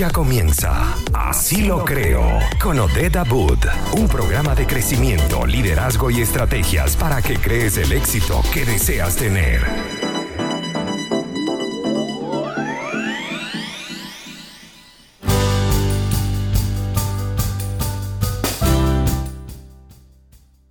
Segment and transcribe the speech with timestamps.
[0.00, 2.22] Ya comienza Así lo creo
[2.58, 3.66] con Odeda Boot,
[3.98, 9.60] un programa de crecimiento, liderazgo y estrategias para que crees el éxito que deseas tener.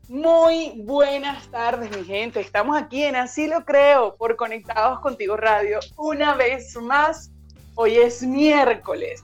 [0.07, 2.39] Muy buenas tardes, mi gente.
[2.39, 7.30] Estamos aquí en Así lo creo por Conectados Contigo Radio una vez más.
[7.82, 9.23] Hoy es miércoles.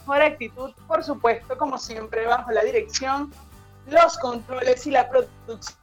[0.00, 3.32] Mejor actitud, por supuesto, como siempre, bajo la dirección,
[3.86, 5.78] los controles y la producción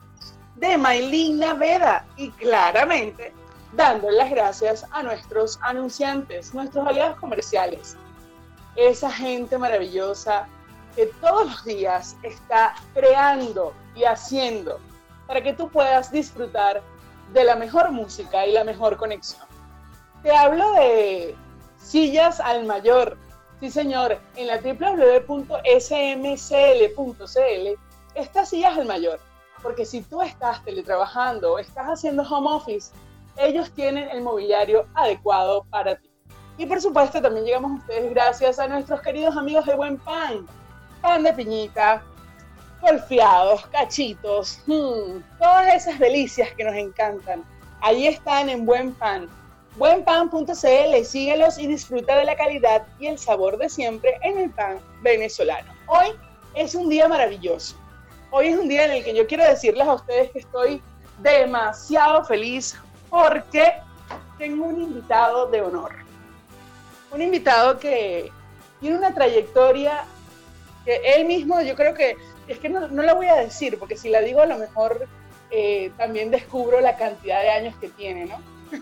[0.57, 2.05] de Maylin Naveda.
[2.15, 3.33] Y claramente,
[3.73, 7.97] dando las gracias a nuestros anunciantes, nuestros aliados comerciales,
[8.75, 10.47] esa gente maravillosa
[10.95, 14.79] que todos los días está creando y haciendo
[15.25, 16.83] para que tú puedas disfrutar
[17.33, 19.45] de la mejor música y la mejor conexión.
[20.23, 21.35] Te hablo de
[21.77, 23.17] sillas al mayor.
[23.59, 25.61] Sí, señor, en la www.smcl.cl
[28.15, 29.19] estas sillas al mayor.
[29.61, 32.91] Porque si tú estás teletrabajando o estás haciendo home office,
[33.37, 36.09] ellos tienen el mobiliario adecuado para ti.
[36.57, 40.45] Y por supuesto también llegamos a ustedes gracias a nuestros queridos amigos de Buen Pan.
[41.01, 42.03] Pan de piñita,
[42.81, 47.43] golfeados, cachitos, hmm, todas esas delicias que nos encantan.
[47.81, 49.29] Ahí están en Buen Pan.
[49.77, 54.79] Buenpan.cl, síguelos y disfruta de la calidad y el sabor de siempre en el pan
[55.01, 55.71] venezolano.
[55.87, 56.07] Hoy
[56.55, 57.77] es un día maravilloso.
[58.31, 60.81] Hoy es un día en el que yo quiero decirles a ustedes que estoy
[61.19, 62.75] demasiado feliz
[63.09, 63.75] porque
[64.37, 65.95] tengo un invitado de honor.
[67.11, 68.29] Un invitado que
[68.81, 70.03] tiene una trayectoria
[70.83, 72.17] que él mismo, yo creo que
[72.51, 75.07] es que no, no la voy a decir, porque si la digo a lo mejor
[75.49, 78.39] eh, también descubro la cantidad de años que tiene, ¿no?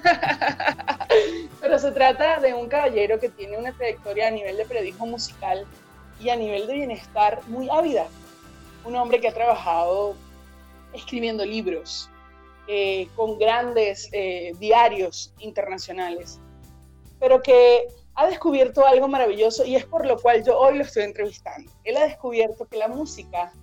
[1.61, 5.65] Pero se trata de un caballero que tiene una trayectoria a nivel de periodismo musical
[6.19, 8.07] y a nivel de bienestar muy ávida.
[8.85, 10.15] Un hombre que ha trabajado
[10.93, 12.09] escribiendo libros,
[12.67, 16.39] eh, con grandes eh, diarios internacionales,
[17.19, 17.87] pero que
[18.19, 21.71] ha descubierto algo maravilloso y es por lo cual yo hoy lo estoy entrevistando.
[21.85, 23.53] Él ha descubierto que la música,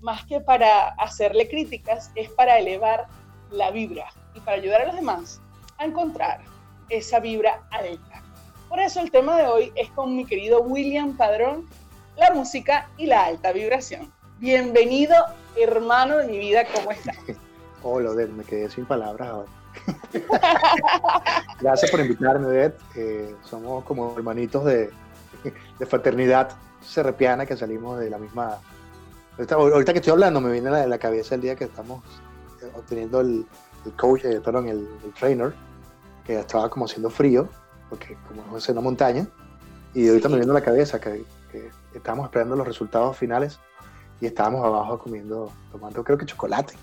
[0.00, 3.06] más que para hacerle críticas, es para elevar
[3.50, 5.42] la vibra y para ayudar a los demás
[5.76, 6.40] a encontrar
[6.88, 8.22] esa vibra alta.
[8.70, 11.68] Por eso el tema de hoy es con mi querido William Padrón,
[12.16, 14.10] la música y la alta vibración.
[14.38, 15.14] Bienvenido,
[15.54, 17.18] hermano de mi vida, ¿cómo estás?
[17.82, 19.50] Hola, Odette, me quedé sin palabras ahora.
[21.60, 22.72] Gracias por invitarme.
[22.94, 24.90] Eh, somos como hermanitos de,
[25.78, 26.50] de, fraternidad
[26.82, 28.58] serrepiana que salimos de la misma...
[29.50, 32.02] Ahorita, que estoy hablando me viene a la, la, cabeza el día que estamos
[32.62, 33.46] eh, obteniendo el,
[33.84, 35.52] el coach, eh, perdón, el, el, trainer,
[36.24, 37.48] que estaba como haciendo frío,
[37.90, 39.26] porque como es una montaña,
[39.92, 41.22] y ahorita me viene a la cabeza que,
[41.52, 43.60] que estábamos esperando los resultados finales
[44.22, 46.74] y estábamos abajo comiendo, tomando creo que chocolate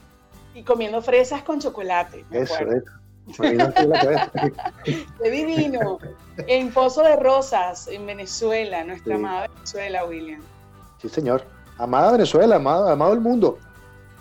[0.54, 2.26] y comiendo fresas con chocolate.
[2.32, 2.92] Eso, eso.
[4.84, 6.00] Qué divino.
[6.48, 9.22] En Pozo de Rosas, en Venezuela, nuestra sí.
[9.22, 10.42] amada Venezuela, William.
[11.02, 11.44] Sí, señor.
[11.78, 13.58] Amada Venezuela, amado, amado el mundo.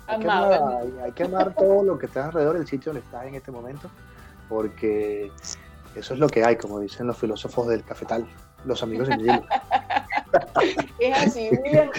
[0.07, 0.53] Hay que, Amado.
[0.53, 3.35] amar, hay, hay que amar todo lo que está alrededor del sitio donde estás en
[3.35, 3.89] este momento,
[4.49, 5.31] porque
[5.95, 8.27] eso es lo que hay, como dicen los filósofos del cafetal,
[8.65, 9.43] los amigos en hielo.
[10.99, 11.89] es así, William.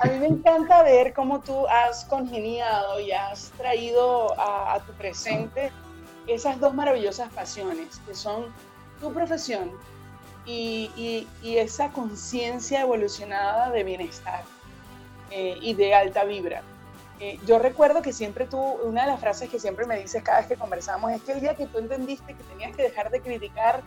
[0.00, 4.92] A mí me encanta ver cómo tú has congeniado y has traído a, a tu
[4.92, 5.70] presente
[6.26, 8.46] esas dos maravillosas pasiones, que son
[9.00, 9.70] tu profesión
[10.46, 14.42] y, esa conciencia evolucionada de bienestar
[15.30, 16.62] eh, y de alta vibra.
[17.20, 20.38] Eh, yo recuerdo que siempre tú, una de las frases que siempre me dices cada
[20.38, 23.20] vez que conversamos es que el día que tú entendiste que tenías que dejar de
[23.20, 23.82] criticar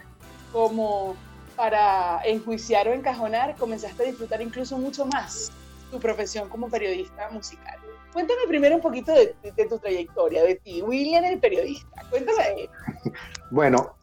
[0.53, 1.15] como
[1.55, 5.51] para enjuiciar o encajonar, comenzaste a disfrutar incluso mucho más
[5.91, 7.76] tu profesión como periodista musical.
[8.13, 12.03] Cuéntame primero un poquito de, de, de tu trayectoria, de ti, William el periodista.
[12.09, 12.69] Cuéntame de él.
[13.51, 13.97] Bueno,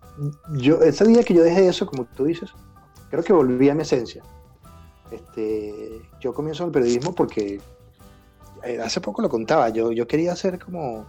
[0.53, 2.51] yo, ese día que yo dejé eso, como tú dices,
[3.11, 4.23] creo que volví a mi esencia.
[5.11, 7.61] Este, yo comienzo en el periodismo porque
[8.63, 11.07] eh, hace poco lo contaba, yo, yo quería ser como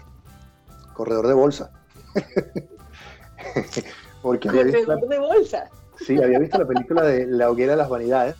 [0.93, 1.71] corredor de bolsa.
[4.21, 5.69] porque ¿Corredor la, de bolsa?
[5.99, 8.35] Sí, había visto la película de La hoguera de las vanidades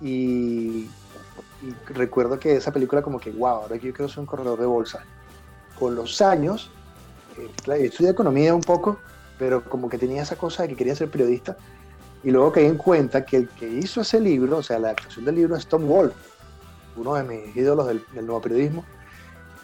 [0.00, 0.88] y,
[1.62, 4.66] y, recuerdo que esa película como que, wow, ahora yo quiero ser un corredor de
[4.66, 5.04] bolsa.
[5.78, 6.70] Con los años,
[7.36, 8.98] eh, estudié economía un poco,
[9.38, 11.56] pero como que tenía esa cosa de que quería ser periodista
[12.24, 15.24] y luego caí en cuenta que el que hizo ese libro, o sea, la creación
[15.24, 16.16] del libro es Tom Wolfe,
[16.96, 18.84] uno de mis ídolos del, del nuevo periodismo,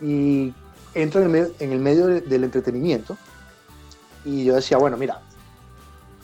[0.01, 0.55] y
[0.95, 3.17] entro en el medio, en el medio del entretenimiento
[4.25, 5.21] Y yo decía, bueno, mira,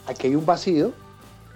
[0.06, 0.92] aquí hay un vacío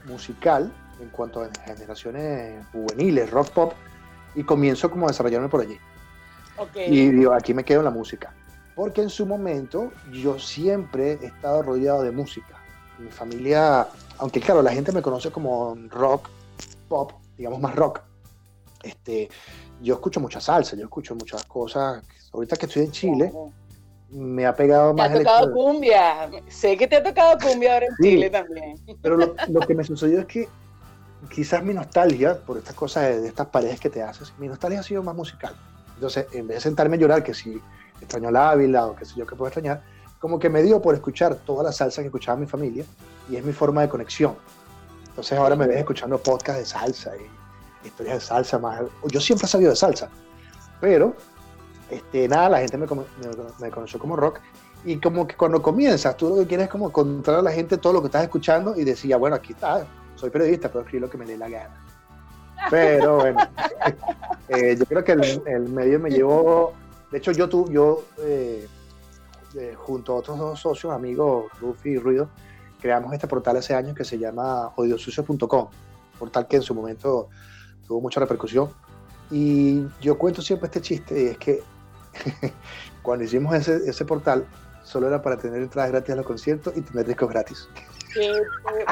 [0.06, 3.72] musical en cuanto a generaciones juveniles, rock pop,
[4.34, 5.78] y comienzo como a desarrollarme por allí.
[6.86, 8.32] Y digo, aquí me quedo en la música.
[8.74, 12.60] Porque en su momento yo siempre he estado rodeado de música.
[12.98, 13.88] Mi familia,
[14.18, 16.28] aunque claro, la gente me conoce como rock,
[16.88, 18.00] pop, digamos más rock,
[18.82, 19.28] este,
[19.80, 22.02] yo escucho mucha salsa, yo escucho muchas cosas.
[22.32, 23.32] Ahorita que estoy en Chile,
[24.10, 25.10] me ha pegado más.
[25.10, 26.30] Te ha tocado cumbia.
[26.48, 28.76] Sé que te ha tocado cumbia ahora en Chile también.
[29.02, 30.48] Pero lo, que me sucedió es que
[31.28, 34.82] quizás mi nostalgia, por estas cosas de, estas paredes que te haces, mi nostalgia ha
[34.82, 35.54] sido más musical.
[35.94, 37.60] Entonces, en vez de sentarme a llorar, que si
[38.00, 39.82] extraño la Ávila o qué sé yo que puedo extrañar,
[40.18, 42.84] como que me dio por escuchar toda la salsa que escuchaba mi familia
[43.28, 44.34] y es mi forma de conexión.
[45.08, 48.82] Entonces ahora me ves escuchando podcasts de salsa y historias de salsa más.
[49.06, 50.08] Yo siempre he sabido de salsa,
[50.80, 51.14] pero
[51.90, 52.86] este, nada, la gente me,
[53.60, 54.40] me, conoció como rock
[54.84, 57.78] y como que cuando comienzas, tú lo que quieres es como contar a la gente
[57.78, 61.10] todo lo que estás escuchando y decía, bueno, aquí está, soy periodista, puedo escribir lo
[61.10, 61.74] que me dé la gana.
[62.70, 63.40] Pero bueno,
[64.48, 66.72] eh, yo creo que el, medio me llevó,
[67.10, 68.66] de hecho yo, tu, yo eh,
[69.56, 72.28] eh, junto a otros dos socios, amigos, Rufi y Ruido,
[72.80, 75.68] creamos este portal hace años que se llama odiosucio.com,
[76.18, 77.28] portal que en su momento
[77.86, 78.70] tuvo mucha repercusión.
[79.30, 81.62] Y yo cuento siempre este chiste, y es que
[83.02, 84.46] cuando hicimos ese, ese portal,
[84.82, 87.68] solo era para tener entradas gratis a los conciertos y tener discos gratis.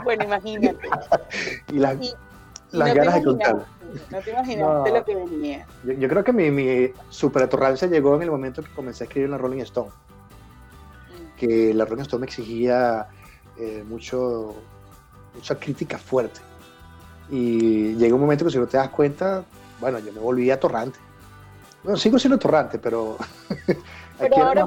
[0.05, 0.89] Bueno, imagínate.
[1.73, 3.67] y, las ganas de contar.
[4.11, 5.67] No te imaginas lo que venía.
[5.85, 9.27] Yo, creo que mi, mi super atorrancia llegó en el momento que comencé a escribir
[9.27, 9.91] en la Rolling Stone.
[9.91, 11.39] Mm.
[11.39, 13.07] Que la Rolling Stone me exigía
[13.59, 14.55] eh, mucho,
[15.35, 16.41] mucha crítica fuerte.
[17.31, 19.45] Y llega un momento que si no te das cuenta,
[19.81, 20.99] bueno, yo me volví atorrante.
[21.83, 23.19] Bueno, sigo siendo atorrante, pero...
[24.19, 24.65] pero ahora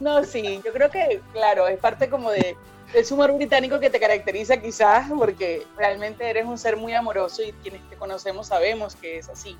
[0.00, 2.56] no, sí, yo creo que, claro, es parte como de,
[2.92, 7.52] del humor británico que te caracteriza quizás, porque realmente eres un ser muy amoroso y
[7.52, 9.56] quienes te conocemos sabemos que es así.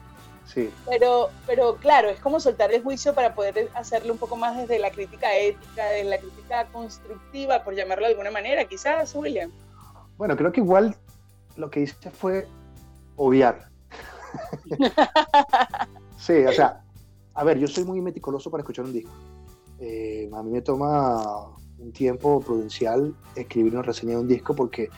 [0.46, 0.72] Sí.
[0.88, 4.80] Pero, pero claro, es como soltar el juicio para poder hacerlo un poco más desde
[4.80, 9.52] la crítica ética, desde la crítica constructiva, por llamarlo de alguna manera, quizás, William.
[10.16, 10.96] Bueno, creo que igual
[11.56, 12.48] lo que hice fue
[13.16, 13.68] obviar.
[16.18, 16.82] sí, o sea,
[17.34, 19.12] a ver, yo soy muy meticuloso para escuchar un disco.
[19.78, 21.46] Eh, a mí me toma
[21.78, 24.90] un tiempo prudencial escribir una reseña de un disco porque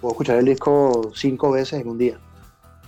[0.00, 2.20] puedo escuchar el disco cinco veces en un día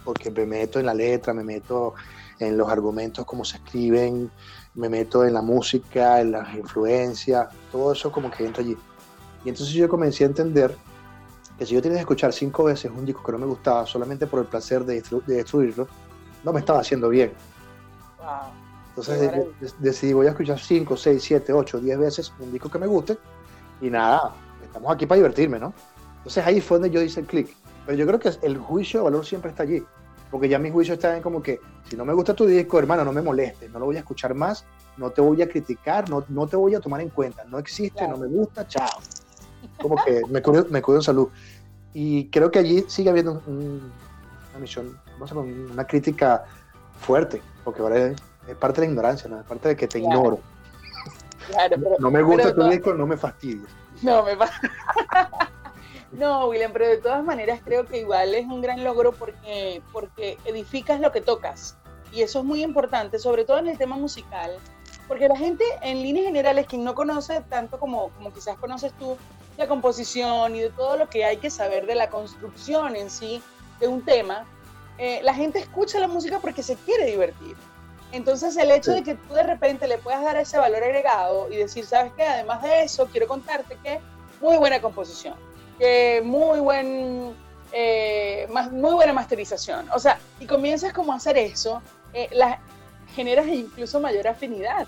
[0.08, 1.92] porque me meto en la letra, me meto
[2.38, 4.30] en los argumentos, cómo se escriben,
[4.74, 8.74] me meto en la música, en las influencias, todo eso como que entra allí.
[9.44, 10.74] Y entonces yo comencé a entender
[11.58, 14.26] que si yo tenía que escuchar cinco veces un disco que no me gustaba solamente
[14.26, 15.86] por el placer de, destruirlo,
[16.42, 17.30] no me estaba haciendo bien.
[18.98, 22.86] Entonces decidí, voy a escuchar cinco, seis, siete, ocho, diez veces un disco que me
[22.86, 23.16] guste
[23.80, 24.34] y nada,
[24.64, 25.72] estamos aquí para divertirme, ¿no?
[26.18, 27.54] Entonces ahí fue donde yo hice el clic.
[27.86, 29.82] Pero yo creo que el juicio de valor siempre está allí.
[30.30, 31.58] Porque ya mi juicio está en como que,
[31.88, 34.34] si no me gusta tu disco, hermano, no me molestes, no lo voy a escuchar
[34.34, 34.66] más,
[34.98, 38.06] no te voy a criticar, no, no te voy a tomar en cuenta, no existe,
[38.06, 39.00] no me gusta, chao.
[39.80, 41.28] Como que me cuido, me cuido en salud.
[41.94, 46.44] Y creo que allí sigue habiendo una misión, vamos a una crítica
[47.00, 48.14] fuerte, porque ahora
[48.48, 49.40] es, parte de la ignorancia, ¿no?
[49.40, 50.40] es parte de que te ignoro.
[51.98, 53.68] no me gusta tu disco, no me fastidies.
[54.02, 54.36] No me
[56.12, 60.38] No, William, pero de todas maneras creo que igual es un gran logro porque, porque
[60.46, 61.76] edificas lo que tocas.
[62.12, 64.52] Y eso es muy importante, sobre todo en el tema musical,
[65.06, 69.18] porque la gente en líneas generales, quien no conoce tanto como, como quizás conoces tú,
[69.58, 73.42] la composición y de todo lo que hay que saber de la construcción en sí
[73.80, 74.46] de un tema,
[74.96, 77.56] eh, la gente escucha la música porque se quiere divertir.
[78.12, 81.56] Entonces el hecho de que tú de repente le puedas dar ese valor agregado y
[81.56, 82.24] decir, ¿sabes qué?
[82.24, 84.00] Además de eso, quiero contarte que
[84.40, 85.34] muy buena composición
[86.24, 87.34] muy buen,
[87.72, 89.88] eh, muy buena masterización.
[89.94, 92.60] O sea, y comienzas como a hacer eso, eh, la,
[93.14, 94.86] generas incluso mayor afinidad.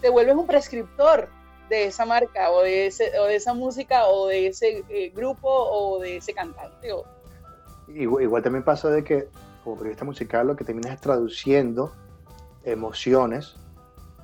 [0.00, 1.28] Te vuelves un prescriptor
[1.68, 5.48] de esa marca o de, ese, o de esa música o de ese eh, grupo
[5.48, 6.88] o de ese cantante.
[7.88, 9.28] Igual, igual, también pasa de que
[9.64, 11.92] como periodista musical lo que terminas es traduciendo
[12.64, 13.56] emociones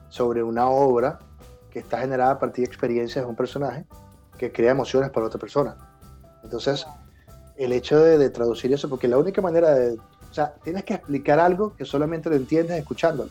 [0.08, 1.18] sobre una obra
[1.70, 3.84] que está generada a partir de experiencias de un personaje
[4.38, 5.76] que crea emociones para otra persona.
[6.42, 6.86] Entonces,
[7.56, 11.40] el hecho de, traducir eso, porque la única manera de, o sea, tienes que explicar
[11.40, 13.30] algo que solamente lo entiendes escuchándolo.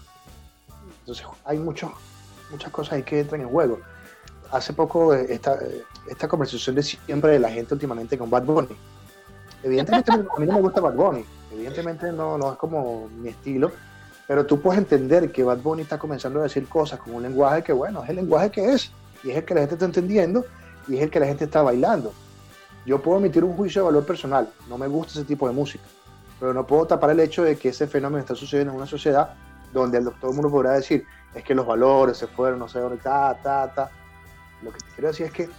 [0.99, 1.91] Entonces, hay muchos,
[2.51, 3.79] muchas cosas ahí que entran en juego.
[4.51, 8.43] Hace poco, eh, esta, eh, esta conversación de siempre de la gente últimamente con Bad
[8.43, 8.75] Bunny.
[9.63, 11.25] Evidentemente, a mí no me gusta Bad Bunny.
[11.51, 13.71] Evidentemente, no, no es como mi estilo.
[14.27, 17.63] Pero tú puedes entender que Bad Bunny está comenzando a decir cosas con un lenguaje
[17.63, 18.91] que, bueno, es el lenguaje que es.
[19.23, 20.45] y es el que la gente está entendiendo
[20.87, 22.13] y es el que la gente está bailando.
[22.85, 25.83] Yo puedo emitir un juicio de valor personal, no me gusta ese tipo de música,
[26.39, 29.33] pero no puedo tapar el hecho de que ese fenómeno está sucediendo en una sociedad
[29.71, 32.97] donde todo el mundo podrá decir, es que los valores se fueron, no sé dónde,
[32.97, 33.89] ta, ta, ta.
[34.61, 35.49] Lo que te quiero decir es que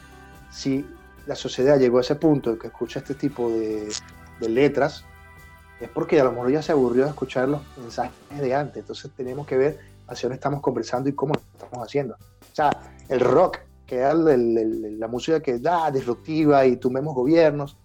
[0.50, 0.86] si
[1.26, 5.04] la sociedad llegó a ese punto de que escucha este tipo de letras,
[5.80, 8.78] es porque a lo mejor ya se aburrió de escuchar los mensajes de antes.
[8.78, 12.14] Entonces tenemos que ver hacia dónde estamos conversando y cómo lo estamos haciendo.
[12.14, 12.70] O sea,
[13.08, 17.76] el rock, que era la música que da disruptiva y tumbemos gobiernos.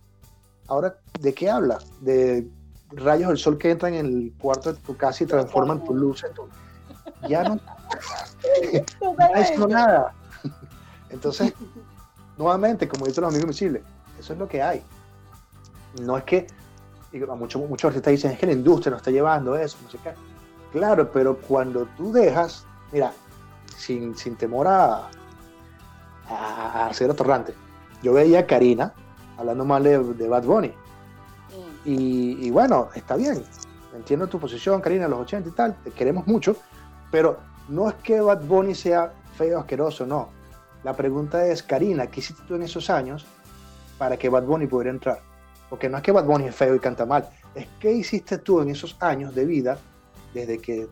[0.67, 1.79] Ahora, ¿de qué habla?
[2.01, 2.47] De
[2.91, 6.23] rayos del sol que entran en el cuarto de tu casa y transforman tu luz
[6.23, 6.47] en tu...
[7.27, 7.59] Ya no...
[9.57, 10.13] no nada.
[11.09, 11.53] Entonces,
[12.37, 13.83] nuevamente, como dicen los amigos invisibles,
[14.19, 14.83] eso es lo que hay.
[16.01, 16.47] No es que
[17.11, 20.13] muchos, muchos artistas dicen, es que la industria nos está llevando eso, no sé qué.
[20.71, 23.11] Claro, pero cuando tú dejas, mira,
[23.75, 25.09] sin, sin temor a,
[26.29, 27.53] a, ser atorrante,
[28.03, 28.93] yo veía a Karina
[29.37, 30.67] hablando mal de, Bad Bunny.
[30.67, 30.73] Mm.
[31.85, 33.43] Y, y, bueno, está bien,
[33.95, 36.55] entiendo tu posición, Karina, los 80 y tal, te queremos mucho,
[37.09, 40.29] pero no es que Bad Bunny sea feo, asqueroso, no.
[40.83, 43.25] La pregunta es, Karina, ¿qué hiciste tú en esos años
[43.97, 45.28] para que Bad Bunny pudiera entrar?
[45.69, 48.61] Porque no es que Bad Bunny es feo y canta mal, es que hiciste tú
[48.61, 49.77] en esos años de vida,
[50.33, 50.87] desde que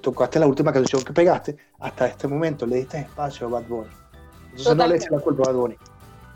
[0.00, 3.90] tocaste la última canción que pegaste hasta este momento, le diste espacio a Bad Bunny.
[4.50, 5.76] Entonces no le eches la culpa a Bad Bunny.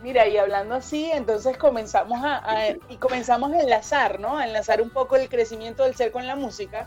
[0.02, 2.42] Mira, y hablando así, entonces comenzamos a,
[2.90, 4.36] y comenzamos a enlazar, ¿no?
[4.36, 6.86] A enlazar un poco el crecimiento del ser con la música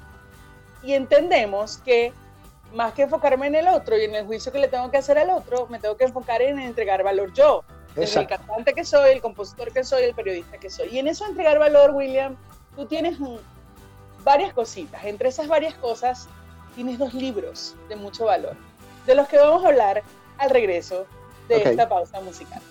[0.84, 2.14] y entendemos que
[2.74, 5.18] más que enfocarme en el otro y en el juicio que le tengo que hacer
[5.18, 7.64] al otro, me tengo que enfocar en entregar valor yo
[7.98, 10.90] el cantante que soy, el compositor que soy, el periodista que soy.
[10.90, 12.36] Y en eso entregar valor, William,
[12.76, 13.18] tú tienes
[14.24, 15.04] varias cositas.
[15.04, 16.28] Entre esas varias cosas,
[16.76, 18.56] tienes dos libros de mucho valor,
[19.06, 20.04] de los que vamos a hablar
[20.38, 21.06] al regreso
[21.48, 22.62] de esta pausa musical.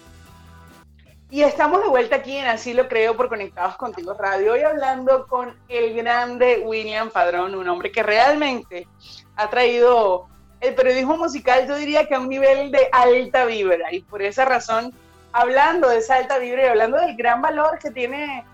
[1.28, 5.26] Y estamos de vuelta aquí en Así lo creo por Conectados Contigo Radio, hoy hablando
[5.26, 8.86] con el grande William Padrón, un hombre que realmente
[9.34, 10.28] ha traído
[10.60, 14.44] el periodismo musical, yo diría que a un nivel de alta vibra, y por esa
[14.44, 14.94] razón
[15.36, 18.44] hablando de esa alta vibra y hablando del gran valor que tiene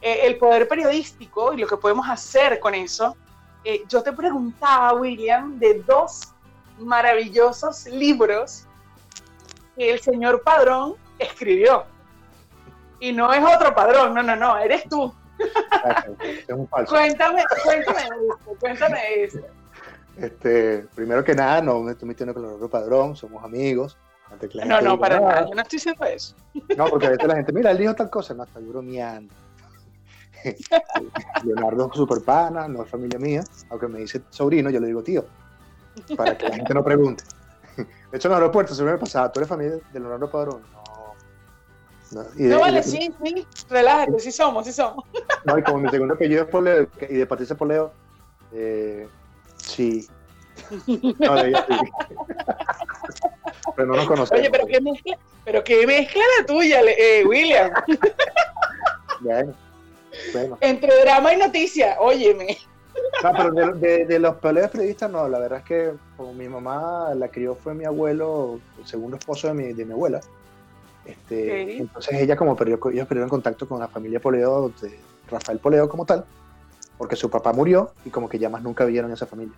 [0.00, 3.16] eh, el poder periodístico y lo que podemos hacer con eso,
[3.64, 6.34] eh, yo te preguntaba, William, de dos
[6.78, 8.66] maravillosos libros
[9.76, 11.84] que el señor Padrón escribió.
[12.98, 15.14] Y no es otro padrón, no, no, no, eres tú.
[16.20, 16.92] Es un falso.
[16.92, 18.00] Cuéntame, cuéntame
[18.58, 19.38] cuéntame eso.
[20.16, 23.96] Este, primero que nada, no me estoy metiendo con el otro padrón, somos amigos.
[24.66, 26.34] No, no, para nada, yo no estoy diciendo eso.
[26.76, 29.34] No, porque a veces la gente, mira, él dijo tal cosa, no, está bromeando.
[31.44, 35.02] Leonardo es super pana, no es familia mía, aunque me dice sobrino, yo le digo
[35.02, 35.24] tío,
[36.16, 37.24] para que la gente no pregunte.
[37.76, 40.62] De hecho, en el aeropuerto se me pasaba, ¿tú eres familia de Leonardo Padrón?
[40.72, 40.88] No.
[42.10, 45.04] No, no vale, sí, sí, relájate, sí somos, sí somos.
[45.44, 47.92] No, y como mi segundo apellido es Poleo, y de Patricia Poleo,
[48.52, 49.06] eh,
[49.58, 50.08] sí.
[51.18, 51.74] No, de ella sí.
[53.78, 54.40] Pero no nos conocemos.
[54.40, 57.70] Oye, pero qué mezcla, pero qué mezcla la tuya, eh, William.
[59.20, 59.52] Bueno,
[60.32, 60.58] bueno.
[60.60, 62.56] Entre drama y noticia, óyeme.
[63.24, 67.26] No, pero de, los peleas periodistas no, la verdad es que como mi mamá la
[67.26, 70.20] crió fue mi abuelo, el segundo esposo de mi, de mi abuela.
[71.04, 74.96] Este, Entonces ella como perdió, ellos perdieron contacto con la familia Poleo, de
[75.28, 76.24] Rafael Poleo como tal,
[76.96, 79.56] porque su papá murió y como que ya más nunca vieron a esa familia.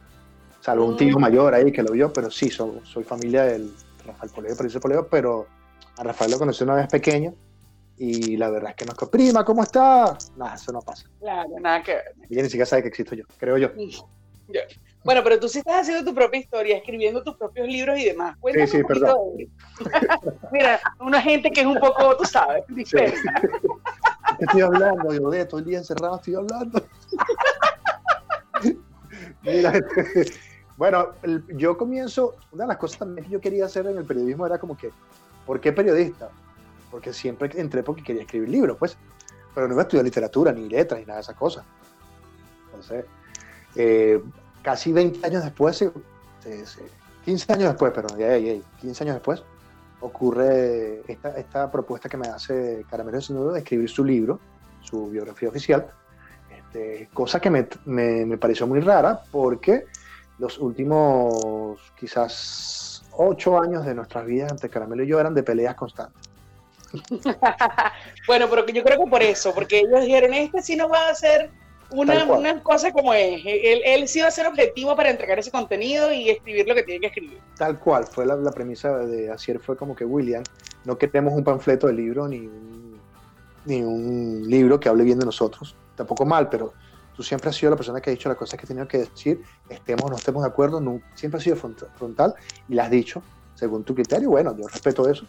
[0.61, 1.21] Salvo un tío mm.
[1.21, 3.71] mayor ahí que lo vio, pero sí, soy, soy familia del
[4.05, 5.47] Rafael Poleo, Patricio Poleo, pero
[5.97, 7.35] a Rafael lo conocí una vez pequeño
[7.97, 10.17] y la verdad es que no es que, prima, ¿cómo está?
[10.37, 11.05] Nada, eso no pasa.
[11.19, 12.15] Claro, nada que ver.
[12.31, 13.71] Ella ni siquiera sabe que existo yo, creo yo.
[15.03, 18.37] Bueno, pero tú sí estás haciendo tu propia historia, escribiendo tus propios libros y demás.
[18.53, 19.19] sí, sí, perdón.
[20.53, 23.19] Mira, una gente que es un poco, tú sabes, diferente.
[24.39, 26.83] Estoy hablando, yo de todo el día encerrado estoy hablando.
[29.43, 29.73] Mira,
[30.81, 31.11] bueno,
[31.49, 34.59] yo comienzo, una de las cosas también que yo quería hacer en el periodismo era
[34.59, 34.91] como que,
[35.45, 36.31] ¿por qué periodista?
[36.91, 38.97] Porque siempre entré porque quería escribir libros, pues,
[39.55, 41.67] pero no iba a estudiar literatura, ni letras, ni nada de esas cosas.
[42.65, 43.05] Entonces,
[43.77, 44.23] eh,
[44.63, 45.85] casi 20 años después,
[47.27, 48.17] 15 años después, perdón,
[48.81, 49.43] 15 años después,
[50.01, 54.41] ocurre esta, esta propuesta que me hace Caramelo de Nudo de escribir su libro,
[54.81, 55.91] su biografía oficial,
[56.51, 59.85] este, cosa que me, me, me pareció muy rara porque
[60.41, 65.75] los últimos quizás ocho años de nuestras vidas entre Caramelo y yo eran de peleas
[65.75, 66.29] constantes.
[68.27, 71.15] bueno, pero yo creo que por eso, porque ellos dijeron, este sí no va a
[71.15, 71.51] ser
[71.91, 73.43] una, una, cosa como es.
[73.45, 76.83] Él, él sí va a ser objetivo para entregar ese contenido y escribir lo que
[76.85, 77.39] tiene que escribir.
[77.57, 80.43] Tal cual, fue la, la premisa de Acier, fue como que William,
[80.85, 82.99] no queremos un panfleto de libro ni un,
[83.67, 86.73] ni un libro que hable bien de nosotros, tampoco mal, pero
[87.21, 89.43] tú siempre has sido la persona que ha dicho las cosas que tenía que decir,
[89.69, 92.35] estemos o no estemos de acuerdo, no, siempre has sido frontal
[92.67, 93.23] y las has dicho
[93.55, 95.27] según tu criterio, bueno, yo respeto eso.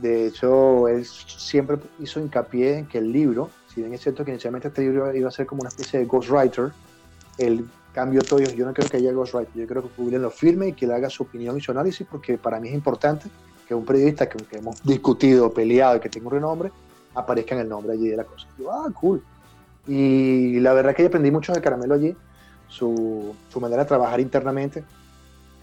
[0.00, 4.30] De hecho, él siempre hizo hincapié en que el libro si bien es cierto que
[4.30, 6.70] inicialmente este libro iba a ser como una especie de ghostwriter,
[7.36, 10.68] el cambio todo, yo no creo que haya ghostwriter, yo creo que William lo firme
[10.68, 13.28] y que le haga su opinión y su análisis, porque para mí es importante
[13.66, 16.70] que un periodista que, hemos discutido, peleado y que tenga un renombre,
[17.14, 18.46] aparezca en el nombre allí de la cosa.
[18.56, 19.22] Yo, ah, cool.
[19.88, 22.14] Y la verdad que yo aprendí mucho de Caramelo allí,
[22.68, 24.84] su, su manera de trabajar internamente.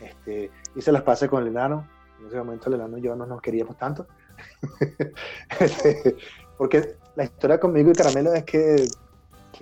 [0.01, 1.87] Este, hice las pases con el enano.
[2.19, 4.07] En ese momento el enano y yo no nos queríamos tanto.
[5.59, 6.17] este,
[6.57, 8.87] porque la historia conmigo y Caramelo es que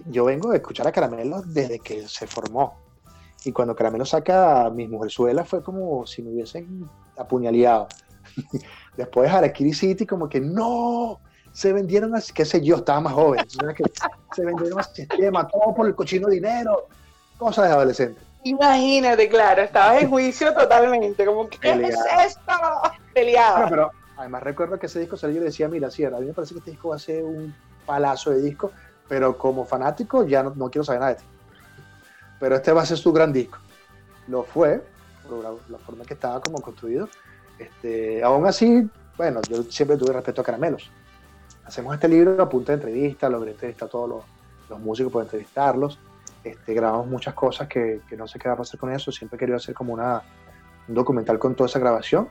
[0.06, 2.82] yo vengo a escuchar a Caramelo desde que se formó.
[3.46, 7.88] Y cuando Caramelo saca a mis mujerzuelas fue como si me hubiesen apuñaleado.
[8.98, 11.20] Después Harakiri City como que no,
[11.54, 13.46] se vendieron, a, qué sé yo, estaba más joven.
[13.50, 16.88] se vendieron al sistema, todo por el cochino dinero,
[17.38, 18.20] cosas de adolescente.
[18.44, 21.96] Imagínate, claro, estabas en juicio totalmente, como ¿qué es
[22.26, 22.52] esto?
[23.14, 23.68] Peleado.
[23.70, 26.34] pero Además recuerdo que ese disco salió y yo decía, mira, sí, a mí me
[26.34, 27.54] parece que este disco va a ser un
[27.86, 28.72] palazo de disco,
[29.08, 31.26] pero como fanático ya no, quiero saber nada de ti.
[32.40, 33.58] Pero este va a ser su gran disco.
[34.28, 34.84] Lo fue,
[35.28, 37.10] por la, forma que estaba como construido.
[37.58, 40.92] Este, aún así, bueno, yo siempre tuve respeto a Caramelos.
[41.66, 44.24] Hacemos este libro a punta de entrevista, logré entrevistar a todos los,
[44.70, 46.00] los músicos para entrevistarlos.
[46.44, 49.12] Este, grabamos muchas cosas que, que, no sé qué va a pasar con eso.
[49.12, 50.22] Siempre he querido hacer como una,
[50.88, 52.28] un documental con toda esa grabación.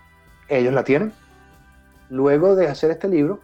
[0.48, 1.12] Ellos la tienen,
[2.10, 3.40] luego de hacer este libro,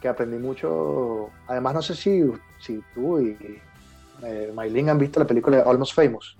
[0.00, 2.22] que aprendí mucho, además no sé si,
[2.60, 3.60] si tú y
[4.22, 6.36] eh, Maylin han visto la película de Almost Famous,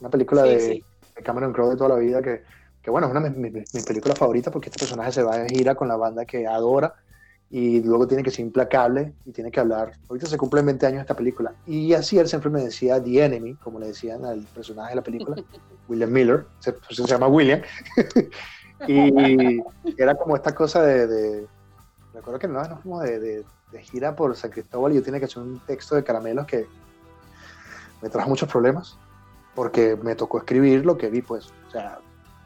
[0.00, 0.82] una película de,
[1.22, 2.42] Cameron Crowe de toda la vida que,
[2.84, 5.74] que bueno, es una de mis, películas favoritas porque este personaje se va de gira
[5.74, 6.94] con la banda que adora
[7.50, 9.92] y luego tiene que ser implacable y tiene que hablar.
[10.08, 11.54] Ahorita se cumplen 20 años esta película.
[11.66, 15.02] Y así él siempre me decía The Enemy, como le decían al personaje de la
[15.02, 15.36] película,
[15.88, 17.62] William Miller, se, se llama William.
[18.88, 19.62] Y
[19.96, 21.46] era como esta cosa de,
[22.12, 23.18] recuerdo que no, nos fuimos de,
[23.70, 26.66] de, gira por San Cristóbal y yo tenía que hacer un texto de caramelos que
[28.02, 28.98] me trajo muchos problemas
[29.54, 31.98] porque me tocó escribir lo que vi, pues, o sea,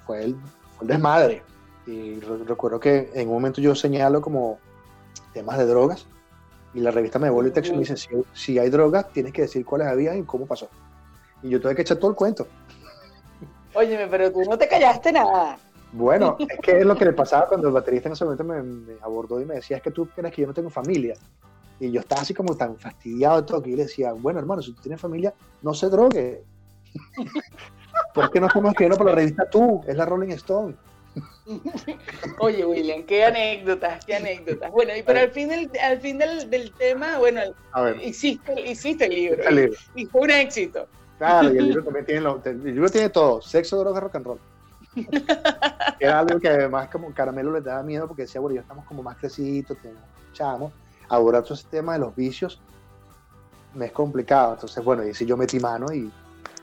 [0.09, 0.37] fue el,
[0.77, 1.43] fue el desmadre.
[1.87, 4.59] Y recuerdo que en un momento yo señalo como
[5.33, 6.07] temas de drogas
[6.75, 9.33] y la revista me devuelve el texto y me dice, si, si, hay drogas, tienes
[9.33, 10.69] que decir cuáles había y cómo pasó.
[11.43, 12.47] Y yo tuve que echar todo el cuento.
[13.75, 15.59] Óyeme, pero tú no te callaste nada.
[15.93, 18.95] Bueno, es que es lo que le pasaba cuando el baterista en ese momento me,
[19.03, 21.15] abordó y me decía, es que tú crees que yo no tengo familia.
[21.81, 24.63] Y yo estaba así como tan fastidiado de todo que yo le decía, bueno, hermano,
[24.63, 26.45] si tú tienes familia, no se drogue.
[28.19, 29.81] ¿Por qué no estamos escribiendo por la revista Tú?
[29.87, 30.75] Es la Rolling Stone.
[32.41, 34.73] Oye, William, qué anécdotas, qué anécdotas.
[34.73, 37.41] Bueno, y pero al fin del, al fin del, del tema, bueno,
[38.03, 39.71] hiciste, hiciste el libro.
[39.95, 40.89] Y, fue un éxito.
[41.19, 44.27] Claro, y el libro también tiene, lo, el libro tiene todo, sexo, droga, rock and
[44.27, 44.39] roll.
[46.01, 49.05] Era algo que además como Caramelo le daba miedo porque decía, bueno, ya estamos como
[49.05, 50.03] más crecidos, tenemos
[50.33, 50.73] chamos.
[51.09, 52.61] Ahora todo ese tema de los vicios
[53.75, 54.55] me es complicado.
[54.55, 56.11] Entonces, bueno, y si yo metí mano y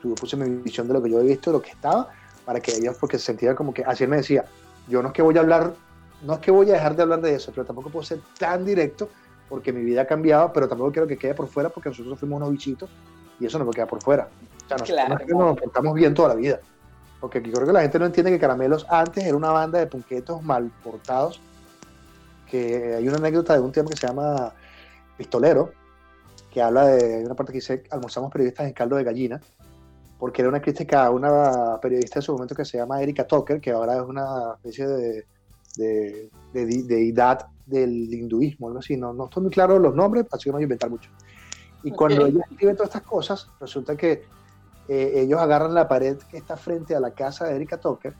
[0.02, 2.10] yo puse mi visión de lo que yo he visto, de lo que estaba,
[2.44, 4.44] para que ellos, porque se sentía como que, así él me decía,
[4.88, 5.74] yo no es que voy a hablar,
[6.22, 8.64] no es que voy a dejar de hablar de eso, pero tampoco puedo ser tan
[8.64, 9.08] directo
[9.48, 12.38] porque mi vida ha cambiado, pero tampoco quiero que quede por fuera porque nosotros fuimos
[12.38, 12.90] unos bichitos
[13.38, 14.28] y eso no puede quedar por fuera.
[14.64, 16.60] O sea, nosotros nos portamos bien toda la vida.
[17.20, 19.86] Porque yo creo que la gente no entiende que Caramelos antes era una banda de
[19.86, 21.40] punquetos mal portados.
[22.50, 24.52] Que hay una anécdota de un tema que se llama
[25.16, 25.72] Pistolero,
[26.52, 29.40] que habla de una parte que dice almorzamos periodistas en caldo de gallina,
[30.18, 33.60] porque era una crítica a una periodista en su momento que se llama Erika Tucker,
[33.60, 35.26] que ahora es una especie de,
[35.76, 38.96] de, de, deidad del hinduismo, algo así.
[38.96, 41.10] No, no estoy muy claro los nombres, así que no voy a inventar mucho.
[41.82, 44.24] Y cuando ella escribe todas estas cosas, resulta que
[44.88, 48.14] eh, ellos agarran la pared que está frente a la casa de Erika Tucker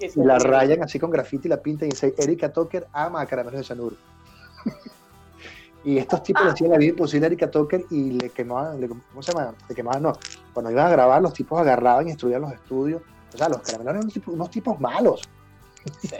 [0.00, 3.60] y la rayan así con grafiti, la pintan y dice Erika Tucker ama a Caramelos
[3.60, 3.96] de Sanur.
[5.84, 9.22] Y estos tipos le hacían la vida imposible a Erika Tucker y le quemaban, ¿cómo
[9.22, 9.54] se llama?
[9.68, 10.12] Le quemaban, no.
[10.52, 13.02] Cuando iban a grabar, los tipos agarraban y destruían los estudios.
[13.32, 15.22] O sea, los caramelos eran unos tipos, malos.
[16.00, 16.16] Sí.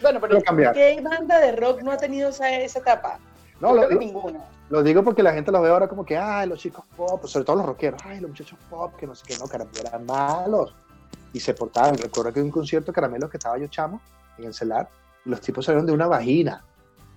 [0.00, 0.40] Bueno, pero
[0.72, 3.18] ¿qué banda de rock no ha tenido esa, esa etapa?
[3.60, 4.40] No, lo, ninguna.
[4.70, 7.44] Lo digo porque la gente los ve ahora como que, ay, los chicos pop, sobre
[7.44, 10.74] todo los rockeros, ay, los muchachos pop, que no sé qué, no, caramelos eran malos.
[11.32, 11.96] Y se portaban.
[11.98, 14.00] Recuerdo que en un concierto de caramelos que estaba yo chamo,
[14.38, 14.88] en el celar,
[15.24, 16.64] y los tipos salieron de una vagina.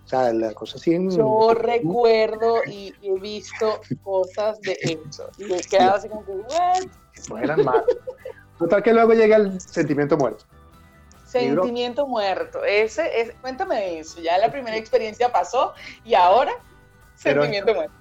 [0.05, 1.09] O sea, la cosa así en...
[1.09, 5.29] Yo recuerdo y he visto cosas de eso.
[5.39, 6.83] Y he quedado así como que, ¿what?
[7.27, 7.81] Pues eran más.
[8.59, 10.45] Total que luego llega el sentimiento muerto.
[11.25, 12.63] Sentimiento muerto.
[12.63, 14.21] Ese, es, cuéntame de eso.
[14.21, 16.53] Ya la primera experiencia pasó y ahora
[17.15, 17.93] sentimiento muerto.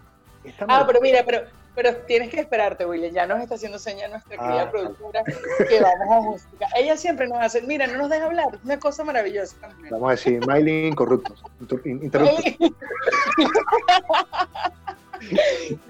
[0.69, 3.12] Ah, pero mira, pero, pero tienes que esperarte, William.
[3.12, 6.66] Ya nos está haciendo señal nuestra querida ah, productora que vamos a música.
[6.76, 8.54] Ella siempre nos hace, mira, no nos deja hablar.
[8.54, 9.56] Es una cosa maravillosa.
[9.90, 11.42] Vamos a decir, Miley incorruptos.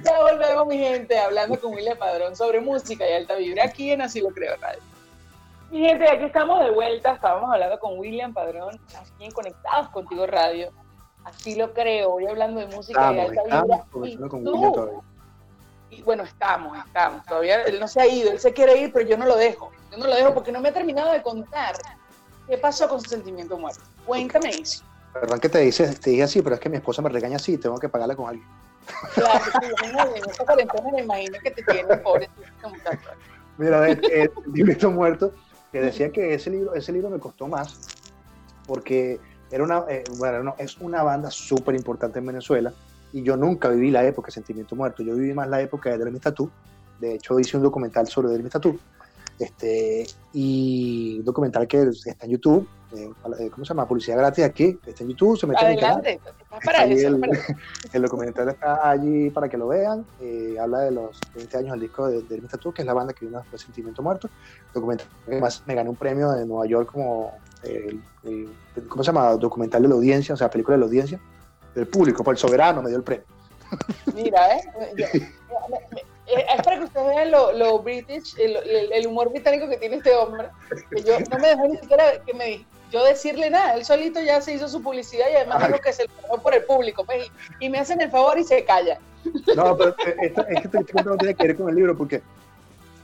[0.05, 4.01] ya volvemos, mi gente, hablando con William Padrón sobre música y alta vibra aquí en
[4.03, 4.81] Así lo creo radio.
[5.71, 7.13] Mi gente, aquí estamos de vuelta.
[7.15, 10.73] Estábamos hablando con William Padrón, aquí en Conectados Contigo Radio.
[11.25, 12.15] Así lo creo.
[12.15, 13.87] Hoy hablando de música y alta vibra.
[14.05, 14.17] Y,
[16.03, 17.25] bueno, estamos, estamos.
[17.27, 18.33] Todavía él no se ha ido.
[18.33, 19.71] Él se quiere ir, pero yo no lo dejo.
[19.91, 21.77] Yo no lo dejo porque no me ha terminado de contar
[22.49, 23.83] qué pasó con su sentimiento muerto.
[24.07, 24.85] Cuéntame eso.
[25.13, 27.57] Perdón que te, dice, te dije así, pero es que mi esposa me regaña así
[27.57, 28.47] tengo que pagarle con alguien.
[29.15, 32.29] Claro, sí, en esta cuarentena me imagino que te tiene pobre
[33.57, 35.33] Mira, el, el sentimiento muerto
[35.73, 37.79] que decía que ese libro, ese libro me costó más
[38.67, 42.73] porque era una, eh, bueno, es una banda súper importante en Venezuela
[43.15, 45.99] y yo nunca viví la época de Sentimiento Muerto, yo viví más la época de
[45.99, 46.51] Dermis Tattoo,
[46.99, 48.77] de hecho hice un documental sobre Dermis Tattoo,
[49.39, 53.87] este, y un documental que está en YouTube, eh, eh, ¿cómo se llama?
[53.87, 56.21] Publicidad gratis aquí, está en YouTube, se mete en el canal.
[56.65, 57.21] Para eso, el,
[57.93, 61.81] el, documental está allí para que lo vean, eh, habla de los 20 años del
[61.83, 64.29] disco de, de Tattoo, que es la banda que vino después de Sentimiento Muerto,
[64.73, 67.33] documental además me gané un premio de Nueva York como,
[68.89, 69.31] ¿cómo se llama?
[69.37, 71.21] Documental de la audiencia, o sea, película de la audiencia,
[71.75, 73.25] del público, por el soberano me dio el premio.
[74.15, 75.33] Mira, ¿eh?
[76.27, 78.57] Eh, es para que ustedes vean lo, lo british, el,
[78.93, 80.49] el, humor británico que tiene este hombre.
[80.91, 83.75] Que yo no me dejó ni siquiera que me yo decirle nada.
[83.75, 86.65] Él solito ya se hizo su publicidad y además dijo que se lo por el
[86.65, 87.05] público.
[87.05, 88.99] Pues, y, me hacen el favor y se calla.
[89.57, 92.23] No, pero es que esto no tiene que ver con el libro porque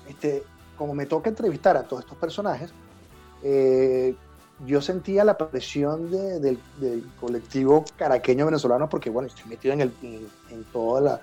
[0.09, 0.43] este,
[0.77, 2.71] como me toca entrevistar a todos estos personajes,
[3.43, 4.15] eh,
[4.67, 6.59] yo sentía la presión de, del,
[7.21, 9.93] colectivo caraqueño venezolano porque, bueno, estoy metido en, el,
[10.51, 11.21] en, toda la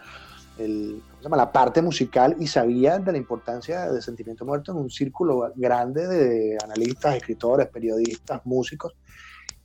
[0.57, 6.07] la parte musical y sabía de la importancia de Sentimiento Muerto en un círculo grande
[6.07, 8.95] de analistas, escritores, periodistas, músicos.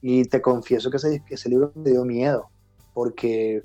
[0.02, 2.50] Y te confieso que ese, ese libro me dio miedo,
[2.92, 3.62] porque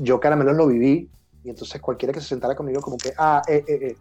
[0.00, 1.08] yo Caramelos lo viví
[1.44, 3.96] y entonces cualquiera que se sentara conmigo como que, ah, eh, eh, eh,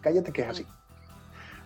[0.00, 0.66] cállate que es así.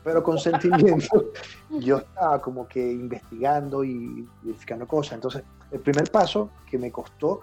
[0.05, 1.33] Pero con sentimiento
[1.71, 5.14] yo estaba como que investigando y verificando cosas.
[5.14, 7.40] Entonces, el primer paso que me costó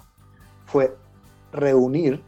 [0.68, 0.96] fue
[1.52, 2.22] reunir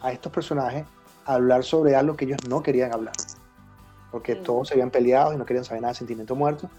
[0.00, 0.84] a estos personajes
[1.24, 3.14] a hablar sobre algo que ellos no querían hablar,
[4.10, 6.70] porque todos se habían peleado y no querían saber nada de sentimiento muerto.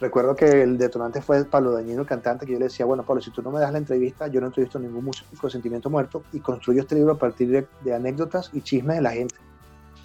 [0.00, 3.20] Recuerdo que el detonante fue Pablo Dañino, el cantante, que yo le decía, bueno, Pablo,
[3.20, 5.90] si tú no me das la entrevista, yo no entrevisto a ningún músico de sentimiento
[5.90, 9.34] muerto y construyo este libro a partir de, anécdotas y chismes de la gente,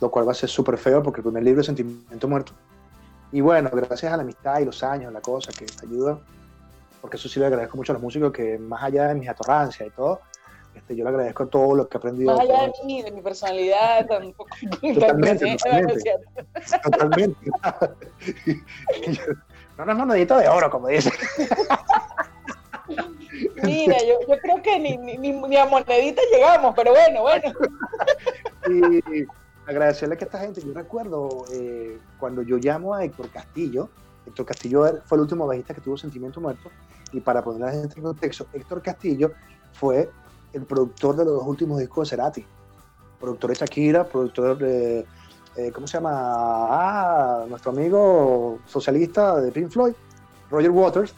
[0.04, 2.54] lo cual va a ser súper feo porque el primer libro es Sentimiento Muerto.
[3.32, 6.20] Y bueno, gracias a la amistad y los años, la cosa que te ayuda,
[7.02, 9.88] porque eso sí le agradezco mucho a los músicos que más allá de mis atorrancias
[9.88, 10.20] y todo,
[10.76, 12.36] este, yo le agradezco todo lo que he aprendido.
[12.36, 14.50] Más allá de mí, de mi personalidad, tampoco.
[14.82, 16.12] Totalmente, totalmente.
[16.84, 17.52] totalmente.
[19.78, 21.12] no, no es monedito de oro, como dice.
[23.64, 27.54] Mira, yo, yo creo que ni, ni, ni, a monedita llegamos, pero bueno, bueno.
[28.70, 29.26] y
[29.66, 33.90] agradecerle que esta gente, yo recuerdo eh, cuando yo llamo a Héctor Castillo,
[34.26, 36.70] Héctor Castillo fue el último bajista que tuvo Sentimiento Muerto,
[37.12, 39.32] y para poner a la gente en contexto, Héctor Castillo
[39.74, 40.10] fue
[40.54, 42.46] el productor de los dos últimos discos de Cerati.
[43.20, 45.06] Productor de Shakira, productor de,
[45.56, 46.12] eh, ¿cómo se llama?
[46.14, 49.94] Ah, nuestro amigo socialista de Pink Floyd,
[50.50, 51.14] Roger Waters.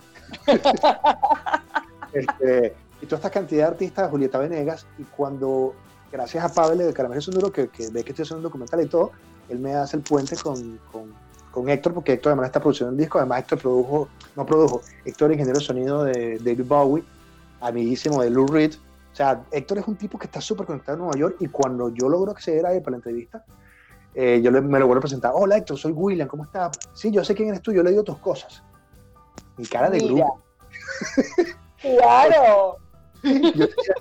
[2.14, 5.74] este, y toda esta cantidad de artistas, Julieta Venegas, y cuando,
[6.16, 8.86] gracias a Pavel de Caramelo Sonduro, que, que ve que estoy haciendo un documental y
[8.88, 9.12] todo,
[9.50, 11.14] él me hace el puente con, con,
[11.52, 15.34] con Héctor, porque Héctor además está produciendo un disco, además Héctor produjo, no produjo, Héctor
[15.34, 17.04] ingeniero de sonido de David Bowie,
[17.60, 18.76] amiguísimo de Lou Reed,
[19.12, 21.90] o sea, Héctor es un tipo que está súper conectado en Nueva York y cuando
[21.90, 23.44] yo logro acceder a él para la entrevista,
[24.14, 25.32] eh, yo me lo vuelvo a presentar.
[25.36, 26.78] Hola Héctor, soy William, ¿cómo estás?
[26.94, 28.64] Sí, yo sé quién eres tú, yo le digo tus cosas.
[29.58, 30.42] Mi cara de grupo.
[31.82, 32.78] claro.
[33.24, 33.96] yo decía,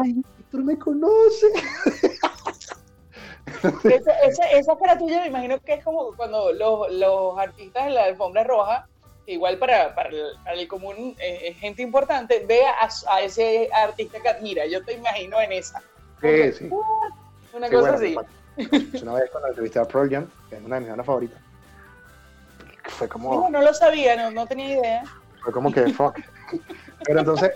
[0.00, 1.46] ay, Héctor me conoce.
[3.84, 4.12] esa,
[4.50, 8.44] esa, cara tuya me imagino que es como cuando los, los artistas en la alfombra
[8.44, 8.88] roja
[9.26, 10.08] igual para, para,
[10.54, 12.72] el, común eh, gente importante, vea
[13.08, 14.64] a, ese artista que admira.
[14.66, 15.82] Yo te imagino en esa.
[16.22, 16.70] Sí, sí.
[17.52, 18.16] Una cosa así.
[19.02, 21.38] Una vez cuando entrevisté a Pearl Jam, que es una de mis bandas favoritas,
[22.84, 23.34] fue como...
[23.34, 25.04] No, no lo sabía, no, no tenía idea.
[25.42, 26.18] Fue como que, fuck.
[27.04, 27.52] Pero entonces,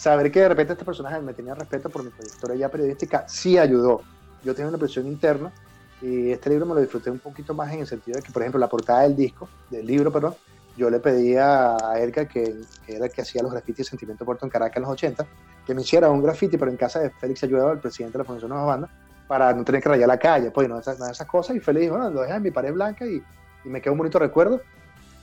[0.00, 3.58] saber que de repente este personaje me tenía respeto por mi trayectoria ya periodística sí
[3.58, 4.00] ayudó.
[4.42, 5.52] Yo tenía una presión interna
[6.00, 8.40] y este libro me lo disfruté un poquito más en el sentido de que, por
[8.40, 10.34] ejemplo, la portada del disco, del libro, perdón,
[10.74, 14.46] yo le pedía a Edgar, que, que era el que hacía los grafitis Sentimiento Puerto
[14.46, 15.26] en Caracas en los 80,
[15.66, 18.24] que me hiciera un graffiti, pero en casa de Félix Ayuda, el presidente de la
[18.24, 18.88] Fundación Nueva Banda,
[19.28, 21.56] para no tener que rayar la calle, pues no, esas, esas cosas.
[21.56, 23.22] Y Félix dijo, bueno, lo dejas en mi pared blanca y,
[23.64, 24.62] y me queda un bonito recuerdo.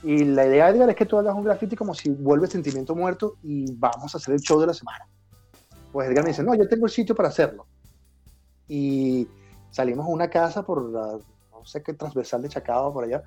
[0.02, 2.94] Y la idea de Edgar es que tú hagas un graffiti como si vuelve Sentimiento
[2.94, 5.08] Muerto y vamos a hacer el show de la semana.
[5.92, 7.66] Pues Edgar me dice, no, yo tengo el sitio para hacerlo.
[8.68, 9.26] Y
[9.70, 11.18] salimos a una casa por la,
[11.50, 13.22] no sé qué transversal de Chacao por allá,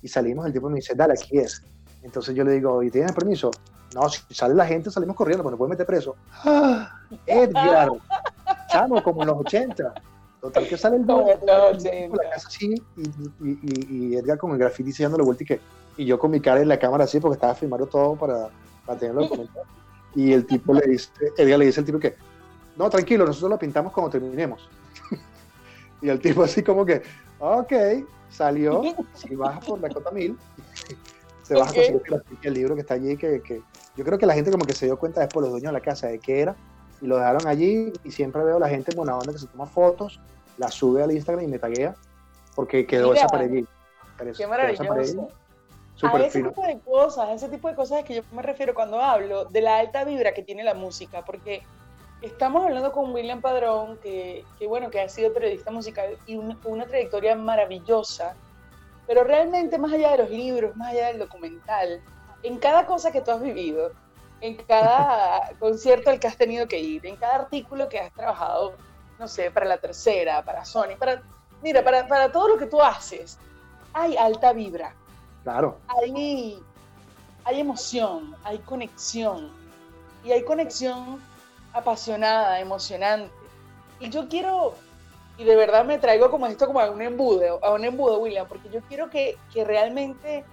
[0.00, 1.62] y salimos, el tipo me dice, dale, aquí es.
[2.02, 3.50] Entonces yo le digo, ¿y tienes permiso?
[3.94, 6.16] No, si sale la gente salimos corriendo, pues nos pueden meter preso.
[6.44, 7.00] ¡Ah!
[7.26, 7.90] Edgar,
[8.70, 9.94] chamo, como en los 80.
[10.40, 12.16] Total que sale el Como en los 80.
[12.22, 15.60] la casa así, y, y, y, y Edgar con el graffiti dándole vuelta y que,
[15.96, 18.48] y yo con mi cara en la cámara así, porque estaba filmando todo para,
[18.84, 19.66] para tenerlo documentado.
[20.14, 22.14] Y el tipo le dice, Edgar le dice al tipo que,
[22.76, 24.68] no, tranquilo, nosotros lo pintamos cuando terminemos.
[26.02, 27.02] y el tipo así como que,
[27.38, 27.72] ok,
[28.30, 28.82] salió,
[29.14, 30.36] si baja por la cota mil,
[31.42, 32.02] se baja Ok.
[32.08, 33.60] con el libro que está allí, que, que
[33.96, 35.84] yo creo que la gente como que se dio cuenta después, los dueños de la
[35.84, 36.56] casa, de qué era,
[37.00, 39.46] y lo dejaron allí, y siempre veo a la gente en buena onda que se
[39.46, 40.20] toma fotos,
[40.58, 41.94] la sube al Instagram y me taguea,
[42.54, 43.66] porque quedó Mira, esa pared allí.
[44.36, 45.28] Qué quedó
[46.02, 46.24] maravilloso.
[46.24, 46.48] A ese fino.
[46.50, 49.44] tipo de cosas, a ese tipo de cosas es que yo me refiero cuando hablo
[49.46, 51.62] de la alta vibra que tiene la música, porque
[52.22, 56.58] estamos hablando con William Padrón, que, que bueno, que ha sido periodista musical y un-
[56.64, 58.34] una trayectoria maravillosa,
[59.06, 62.02] pero realmente más allá de los libros, más allá del documental,
[62.42, 63.92] en cada cosa que tú has vivido,
[64.40, 68.74] en cada concierto al que has tenido que ir, en cada artículo que has trabajado,
[69.18, 71.22] no sé, para la tercera, para Sony, para,
[71.62, 73.38] mira, para, para todo lo que tú haces,
[73.92, 74.94] hay alta vibra
[75.44, 76.58] Claro, hay,
[77.44, 79.52] hay emoción, hay conexión.
[80.24, 81.22] Y hay conexión
[81.74, 83.30] apasionada, emocionante.
[84.00, 84.74] Y yo quiero,
[85.36, 88.48] y de verdad me traigo como esto como a un embudo, a un embudo, William,
[88.48, 90.44] porque yo quiero que, que realmente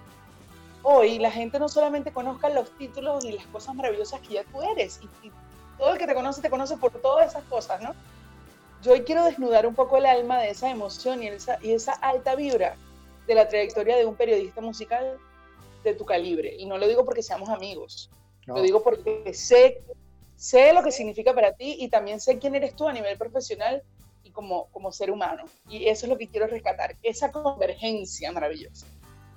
[0.82, 4.60] hoy la gente no solamente conozca los títulos y las cosas maravillosas que ya tú
[4.60, 5.32] eres, y, y
[5.78, 7.94] todo el que te conoce te conoce por todas esas cosas, ¿no?
[8.82, 11.92] Yo hoy quiero desnudar un poco el alma de esa emoción y esa, y esa
[11.92, 12.76] alta vibra
[13.26, 15.18] de la trayectoria de un periodista musical
[15.84, 16.54] de tu calibre.
[16.56, 18.10] Y no lo digo porque seamos amigos,
[18.46, 19.82] no, lo digo porque sé,
[20.36, 23.82] sé lo que significa para ti y también sé quién eres tú a nivel profesional
[24.24, 25.44] y como, como ser humano.
[25.68, 28.86] Y eso es lo que quiero rescatar, esa convergencia maravillosa.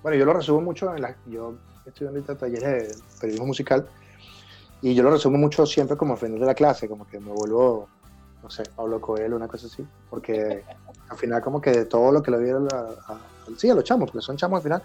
[0.02, 1.17] Bueno, yo lo resumo mucho en la.
[1.28, 3.88] Yo estoy ahorita talleres de periodismo musical
[4.82, 7.32] y yo lo resumo mucho siempre como al final de la clase, como que me
[7.32, 7.88] vuelvo,
[8.43, 10.63] no sé, Pablo Coelho, una cosa así, porque
[11.10, 13.84] al final, como que de todo lo que le dieron a, a- sí, a los
[13.84, 14.84] chamos, porque son chamos al final,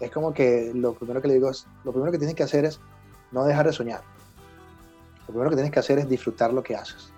[0.00, 2.64] es como que lo primero que le digo es: lo primero que tienes que hacer
[2.64, 2.80] es
[3.32, 4.02] no dejar de soñar.
[5.20, 7.10] Lo primero que tienes que hacer es disfrutar lo que haces,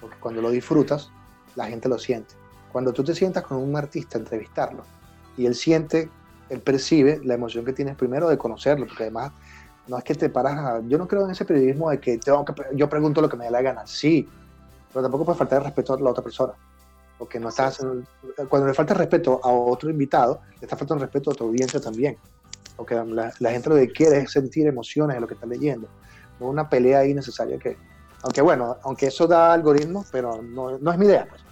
[0.00, 1.10] porque cuando lo disfrutas,
[1.56, 2.34] la gente lo siente.
[2.72, 4.84] Cuando tú te sientas con un artista, entrevistarlo,
[5.36, 6.08] y él siente
[6.50, 9.32] él percibe la emoción que tienes primero de conocerlo, porque además
[9.86, 10.80] no es que te paras a...
[10.86, 13.44] Yo no creo en ese periodismo de que, tengo que yo pregunto lo que me
[13.44, 14.28] dé la gana, sí,
[14.92, 16.52] pero tampoco puede faltar el respeto a la otra persona,
[17.20, 18.02] porque no estás haciendo-
[18.48, 22.16] Cuando le falta respeto a otro invitado, le está faltando respeto a tu audiencia también,
[22.76, 25.86] porque la, la gente lo que quiere es sentir emociones de lo que está leyendo,
[26.40, 27.76] no una pelea ahí necesaria que...
[28.22, 31.26] Aunque bueno, aunque eso da algoritmos, pero no, no es mi idea.
[31.28, 31.42] Pues.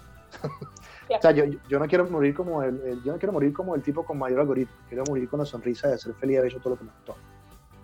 [1.17, 3.73] O sea, yo, yo no quiero morir como el, el- yo no quiero morir como
[3.75, 4.73] el tipo con mayor algoritmo.
[4.87, 6.91] Quiero morir con la sonrisa de ser feliz de haber hecho todo lo que me
[6.91, 7.15] gustó.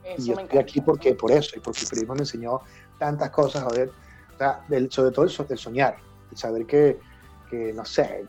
[0.04, 0.60] Eso y yo estoy encanta.
[0.60, 2.62] aquí porque por eso y porque el periodismo me enseñó
[3.00, 3.90] tantas cosas, joder.
[4.36, 5.96] O sea, del- sobre todo el, el soñar,
[6.32, 7.00] el saber que,
[7.50, 8.26] que, no sé,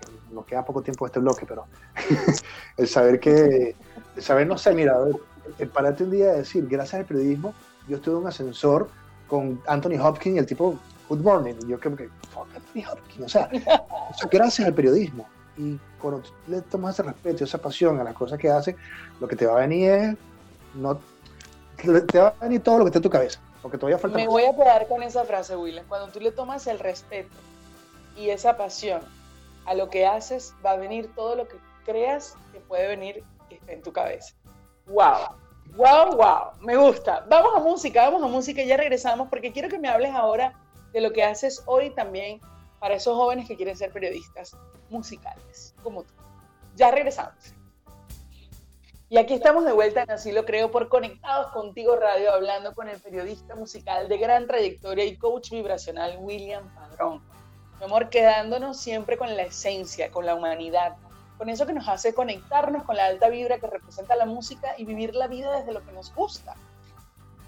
[0.00, 1.66] que nos queda poco tiempo de este bloque, pero
[2.76, 3.74] el saber que,
[4.16, 5.16] el saber, no sé, mira, a ver,
[5.58, 7.54] el pararte un día y decir, gracias al periodismo,
[7.88, 8.88] yo estuve en un ascensor
[9.26, 13.26] con Anthony Hopkins y el tipo, good morning, y yo como que, fuck Anthony Hopkins,
[13.26, 15.26] o sea, eso gracias al periodismo.
[15.56, 18.76] Y cuando le tomas ese respeto esa pasión a las cosas que hace,
[19.20, 20.16] lo que te va a venir es,
[20.74, 20.98] no,
[21.76, 24.24] te va a venir todo lo que esté en tu cabeza, porque todavía falta Me
[24.24, 24.32] más.
[24.32, 25.84] voy a quedar con esa frase, William.
[25.88, 27.28] Cuando tú le tomas el respeto
[28.16, 29.00] y esa pasión
[29.66, 33.56] a lo que haces, va a venir todo lo que creas que puede venir que
[33.56, 34.34] esté en tu cabeza.
[34.86, 35.36] ¡Wow!
[35.76, 36.52] ¡Wow, wow!
[36.60, 37.24] Me gusta.
[37.28, 40.54] Vamos a música, vamos a música ya regresamos porque quiero que me hables ahora
[40.92, 42.40] de lo que haces hoy también
[42.80, 44.56] para esos jóvenes que quieren ser periodistas
[44.88, 46.12] musicales, como tú.
[46.74, 47.54] Ya regresamos.
[49.08, 52.88] Y aquí estamos de vuelta en Así lo creo por Conectados Contigo Radio, hablando con
[52.88, 57.20] el periodista musical de gran trayectoria y coach vibracional William Padrón.
[57.80, 60.96] Mi amor, quedándonos siempre con la esencia, con la humanidad,
[61.38, 64.84] con eso que nos hace conectarnos con la alta vibra que representa la música y
[64.84, 66.54] vivir la vida desde lo que nos gusta.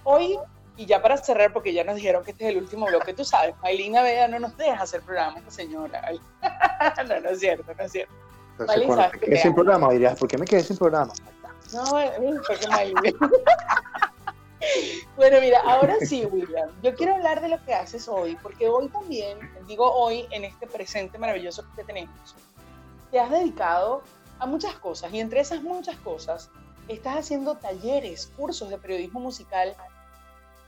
[0.05, 0.38] hoy,
[0.79, 3.27] y ya para cerrar, porque ya nos dijeron que este es el último bloque, tú
[3.27, 6.03] sabes, Maylina Vega no nos deja hacer programa, esta señora.
[7.07, 8.14] no, no es cierto, no es cierto.
[8.59, 11.12] Entonces, me quedé sin programa, dirías, ¿por qué me quedé sin programa?
[11.75, 11.85] No,
[12.49, 13.03] porque Maylina.
[15.16, 16.70] Bueno, mira, ahora sí, William.
[16.83, 20.66] Yo quiero hablar de lo que haces hoy, porque hoy también, digo hoy, en este
[20.66, 22.35] presente maravilloso que tenemos,
[23.11, 24.03] te has dedicado
[24.38, 26.51] a muchas cosas y entre esas muchas cosas
[26.88, 29.77] estás haciendo talleres, cursos de periodismo musical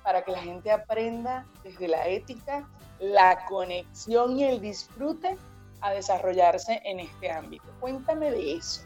[0.02, 2.68] para que la gente aprenda desde la ética,
[3.00, 5.36] la conexión y el disfrute
[5.80, 7.64] a desarrollarse en este ámbito.
[7.80, 8.82] Cuéntame de eso.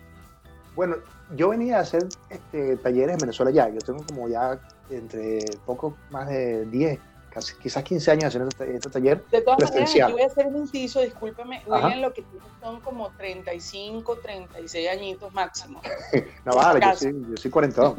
[0.75, 0.97] Bueno,
[1.35, 3.69] yo venía a hacer este, talleres en Venezuela ya.
[3.69, 4.61] Yo tengo como ya
[4.91, 6.99] entre poco más de 10,
[7.31, 9.25] casi, quizás 15 años haciendo este, este, taller.
[9.31, 12.25] De todas maneras, yo voy a hacer un inciso, discúlpeme, William, lo que
[12.61, 15.81] son como 35, 36 añitos máximo.
[16.45, 17.83] no vale, yo soy, yo soy 40.
[17.83, 17.97] No,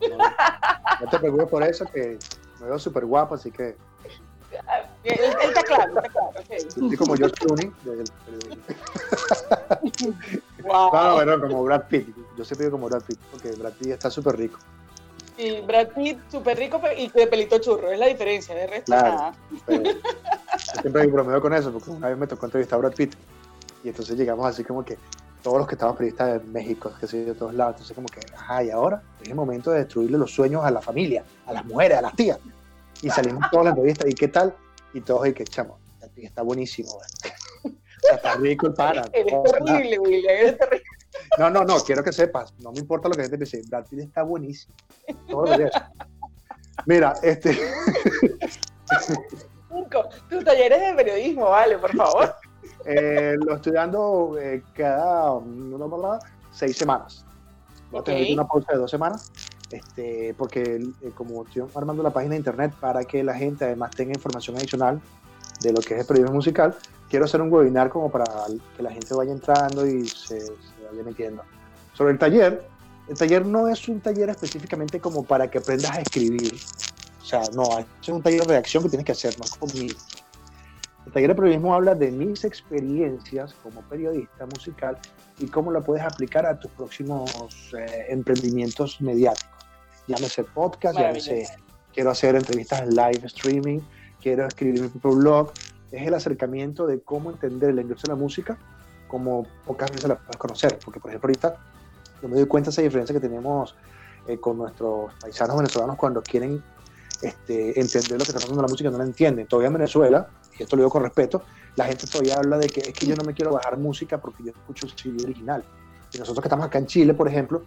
[1.00, 2.18] no te preocupes por eso, que
[2.60, 3.76] me veo súper guapo, así que.
[5.04, 6.30] Él, está claro, está claro.
[6.40, 6.60] Okay.
[6.68, 7.72] Soy como George Clooney.
[10.62, 10.92] wow.
[10.92, 12.08] No, bueno, como Brad Pitt.
[12.36, 14.58] Yo siempre digo como Brad Pitt, porque Brad Pitt está súper rico.
[15.40, 19.08] Sí, Brad Pitt súper rico y de pelito churro, es la diferencia, de resto claro,
[19.08, 19.34] nada.
[19.68, 23.14] yo siempre bromeo con eso, porque una vez me tocó entrevistar a Brad Pitt
[23.82, 24.98] y entonces llegamos así como que
[25.42, 28.20] todos los que estaban periodistas de México, que se de todos lados, entonces como que,
[28.36, 31.64] ajá, y ahora es el momento de destruirle los sueños a la familia, a las
[31.64, 32.38] mujeres, a las tías.
[33.00, 34.54] Y salimos todas las entrevistas, ¿y qué tal?
[34.92, 35.78] Y todos, y que chamo,
[36.16, 36.90] está buenísimo,
[38.12, 39.08] está rico el para.
[39.14, 40.99] Eres terrible, William, eres terrible.
[41.38, 43.86] No, no, no, quiero que sepas, no me importa lo que la gente dice, Brad
[43.86, 44.74] Pitt está buenísimo.
[45.28, 45.70] Todo lo
[46.86, 47.58] Mira, este.
[50.28, 52.34] tus talleres de periodismo, vale, por favor.
[52.84, 55.38] Eh, lo estoy dando eh, cada
[56.52, 57.24] seis semanas.
[57.90, 59.30] Voy a tener una pausa de dos semanas,
[59.70, 63.90] este, porque eh, como estoy armando la página de internet para que la gente además
[63.90, 65.00] tenga información adicional
[65.60, 66.74] de lo que es el periodismo musical,
[67.08, 68.24] quiero hacer un webinar como para
[68.76, 70.38] que la gente vaya entrando y se,
[70.90, 71.42] vaya metiendo.
[71.94, 72.62] Sobre el taller,
[73.08, 76.54] el taller no es un taller específicamente como para que aprendas a escribir.
[77.20, 79.98] O sea, no, es un taller de reacción que tienes que hacer, no conmigo.
[81.06, 84.98] El taller de periodismo habla de mis experiencias como periodista musical
[85.38, 89.50] y cómo la puedes aplicar a tus próximos eh, emprendimientos mediáticos.
[90.06, 91.48] Llámese podcast, llámese
[91.92, 93.80] quiero hacer entrevistas en live streaming,
[94.20, 95.52] quiero escribir mi propio blog,
[95.90, 98.58] es el acercamiento de cómo entender la industria de la música
[99.10, 100.78] como pocas veces la puedes conocer.
[100.84, 101.56] Porque, por ejemplo, ahorita
[102.22, 103.74] yo me doy cuenta de esa diferencia que tenemos
[104.26, 106.62] eh, con nuestros paisanos venezolanos cuando quieren
[107.22, 109.46] este, entender lo que está pasando en la música, no la entienden.
[109.46, 111.42] Todavía en Venezuela, y esto lo digo con respeto,
[111.76, 114.44] la gente todavía habla de que es que yo no me quiero bajar música porque
[114.44, 115.64] yo escucho un CD original.
[116.12, 117.62] Y nosotros que estamos acá en Chile, por ejemplo,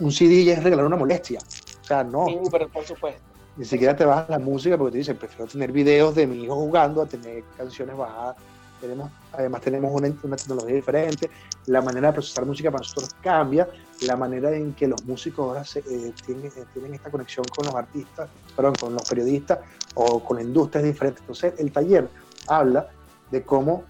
[0.00, 1.40] un CD ya es regalar una molestia.
[1.82, 2.26] O sea, no.
[2.26, 3.22] Sí, pero por supuesto.
[3.56, 6.56] Ni siquiera te bajas la música porque te dicen, prefiero tener videos de mi hijo
[6.56, 8.36] jugando a tener canciones bajadas.
[8.84, 11.30] Tenemos, además tenemos una, tecnología diferente,
[11.64, 13.66] la manera de procesar música para nosotros cambia,
[14.02, 17.74] la manera en que los músicos ahora eh, tienen, eh, tienen, esta conexión con los
[17.74, 19.60] artistas, perdón, con los periodistas
[19.94, 21.20] o con la industria es diferente.
[21.20, 22.10] Entonces el taller
[22.46, 22.90] habla
[23.30, 23.84] de cómo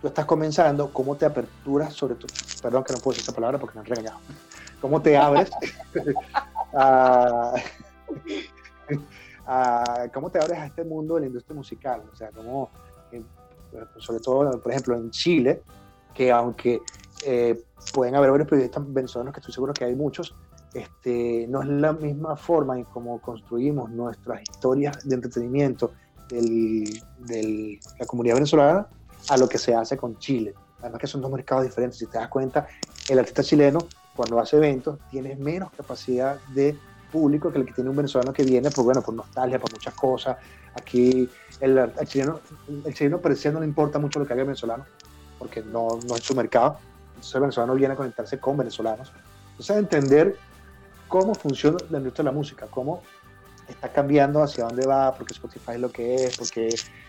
[0.00, 2.26] tú estás comenzando, cómo te aperturas sobre tu,
[2.60, 4.18] perdón que no puedo decir esa palabra porque me han regañado,
[4.80, 5.50] cómo te abres
[9.46, 12.70] a cómo te abres a este mundo de la industria musical, o sea, cómo,
[13.98, 15.62] sobre todo, por ejemplo, en Chile,
[16.14, 16.80] que aunque
[17.24, 17.62] eh,
[17.92, 20.34] pueden haber varios periodistas venezolanos, que estoy seguro que hay muchos,
[20.74, 25.92] este, no es la misma forma en cómo construimos nuestras historias de entretenimiento
[26.28, 28.88] de la comunidad venezolana
[29.28, 30.54] a lo que se hace con Chile.
[30.80, 31.98] Además que son dos mercados diferentes.
[31.98, 32.66] Si te das cuenta,
[33.08, 33.78] el artista chileno,
[34.14, 36.76] cuando hace eventos, tiene menos capacidad de
[37.10, 39.94] público que el que tiene un venezolano que viene, por, bueno, por nostalgia, por muchas
[39.94, 40.36] cosas.
[40.76, 41.28] Aquí
[41.60, 42.40] el, el chileno,
[42.84, 44.86] el chileno parecía no le importa mucho lo que haga el venezolano,
[45.38, 46.78] porque no, no es su mercado.
[47.08, 49.12] Entonces el venezolano viene a conectarse con venezolanos.
[49.50, 50.36] Entonces entender
[51.08, 53.02] cómo funciona la industria de la música, cómo
[53.68, 56.68] está cambiando, hacia dónde va, porque Spotify es lo que es, porque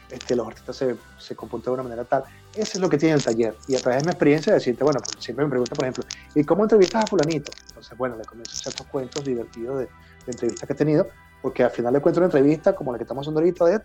[0.09, 2.23] este, los artistas se, se comportan de una manera tal.
[2.55, 3.55] Eso es lo que tiene el taller.
[3.67, 6.43] Y a través de mi experiencia decirte, bueno, pues siempre me pregunta, por ejemplo, ¿y
[6.43, 7.51] cómo entrevistas a fulanito?
[7.67, 11.07] Entonces, bueno, le comienzo estos cuentos divertidos de, de, entrevistas que he tenido,
[11.47, 13.81] porque al final le cuento una entrevista como la que estamos haciendo ahorita, de,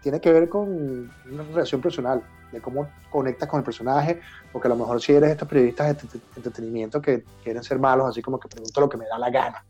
[0.00, 4.20] tiene que ver con una relación personal, de cómo conectas con el personaje,
[4.52, 8.22] porque a lo mejor si eres estos periodistas de entretenimiento que quieren ser malos, así
[8.22, 9.64] como que pregunto lo que me da la gana.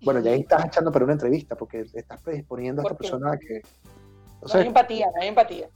[0.00, 3.36] Bueno, ya ahí estás echando para una entrevista, porque estás predisponiendo a esta persona a
[3.36, 3.60] que
[4.40, 5.68] no hay empatía, no hay empatía.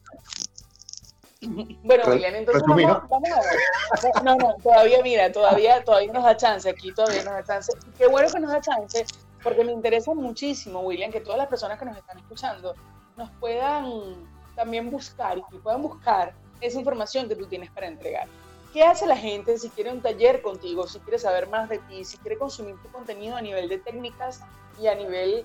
[1.82, 4.24] Bueno, William, entonces vamos, vamos, a ver.
[4.24, 7.72] No, no, todavía, mira, todavía, todavía nos da chance, aquí todavía nos da chance.
[7.98, 9.04] Qué bueno que nos da chance,
[9.42, 12.74] porque me interesa muchísimo, William, que todas las personas que nos están escuchando
[13.16, 18.28] nos puedan también buscar y que puedan buscar esa información que tú tienes para entregar.
[18.72, 22.04] ¿Qué hace la gente si quiere un taller contigo, si quiere saber más de ti,
[22.04, 24.42] si quiere consumir tu contenido a nivel de técnicas
[24.80, 25.44] y a nivel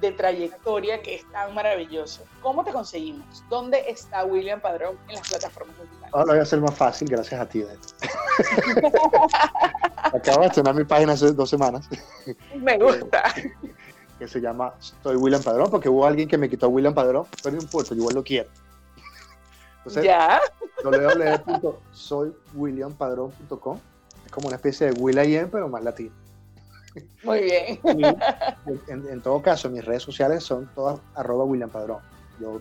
[0.00, 2.24] de trayectoria que es tan maravilloso?
[2.42, 3.44] ¿Cómo te conseguimos?
[3.48, 6.12] ¿Dónde está William Padrón en las plataformas digitales?
[6.12, 7.64] Ahora lo voy a hacer más fácil gracias a ti.
[10.12, 11.88] Acabo de estrenar mi página hace dos semanas.
[12.54, 13.34] Me gusta.
[14.18, 17.56] que se llama Soy William Padrón, porque hubo alguien que me quitó William Padrón, pero
[17.56, 18.48] no importa, yo igual lo quiero.
[19.78, 20.40] Entonces, ¿Ya?
[20.82, 23.80] www.soywilliampadrón.com
[24.24, 26.23] es como una especie de Will I Am, pero más latino.
[27.22, 27.80] Muy bien.
[28.88, 31.98] en, todo caso, mis redes sociales son todas arroba William Padrón.
[32.40, 32.60] Yo,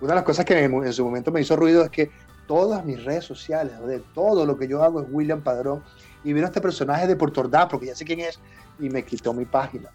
[0.00, 2.10] una de las cosas que en, su momento me hizo ruido es que
[2.46, 5.82] todas mis redes sociales, de todo lo que yo hago es William Padrón.
[6.22, 8.38] Y vino este personaje de Puerto Ordaz, porque ya sé quién es,
[8.78, 9.90] y me quitó mi página.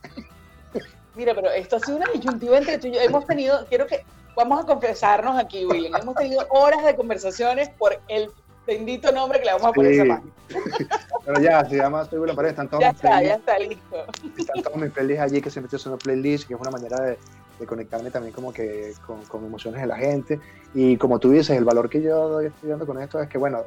[1.15, 3.01] Mira, pero esto ha sido una disyuntiva entre tú y yo.
[3.01, 4.05] Hemos tenido, quiero que,
[4.35, 8.29] vamos a confesarnos aquí, William, hemos tenido horas de conversaciones por el
[8.69, 10.33] bendito nombre que le vamos a poner a esa página.
[11.25, 14.05] Pero ya, se llama Soy William Padrón, están todos Ya está, ya está listo.
[14.37, 16.97] Están todos mis playlists allí que se metió en una playlist, que es una manera
[17.01, 17.17] de,
[17.59, 20.39] de conectarme también como que con, con, emociones de la gente.
[20.73, 23.63] Y como tú dices, el valor que yo estoy dando con esto es que, bueno,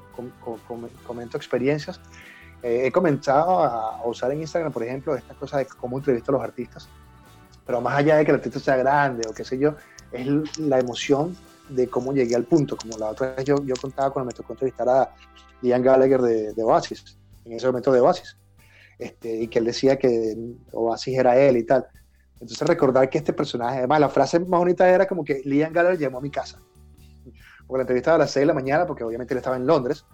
[1.06, 2.00] comento experiencias.
[2.62, 6.34] Eh, he comenzado a, usar en Instagram, por ejemplo, esta cosa de cómo entrevisto a
[6.34, 6.88] los artistas.
[7.66, 9.74] Pero más allá de que el artista sea grande o qué sé yo,
[10.10, 11.36] es la emoción
[11.68, 12.76] de cómo llegué al punto.
[12.76, 15.14] Como la otra vez yo, yo contaba cuando me tocó entrevistar a
[15.62, 18.36] Ian Gallagher de, de Oasis, en ese momento de Oasis.
[18.98, 20.36] Este, y que él decía que
[20.72, 21.86] Oasis era él y tal.
[22.34, 25.98] Entonces recordar que este personaje, además la frase más bonita era como que Liam Gallagher
[25.98, 26.60] llamó a mi casa.
[27.66, 30.04] Porque la entrevista a las 6 de la mañana, porque obviamente él estaba en Londres,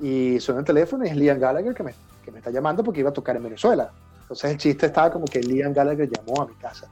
[0.00, 3.00] y suena el teléfono y es Liam Gallagher que me, que me está llamando porque
[3.00, 3.92] iba a tocar en Venezuela.
[4.22, 6.88] Entonces el chiste estaba como que Liam Gallagher llamó a mi casa.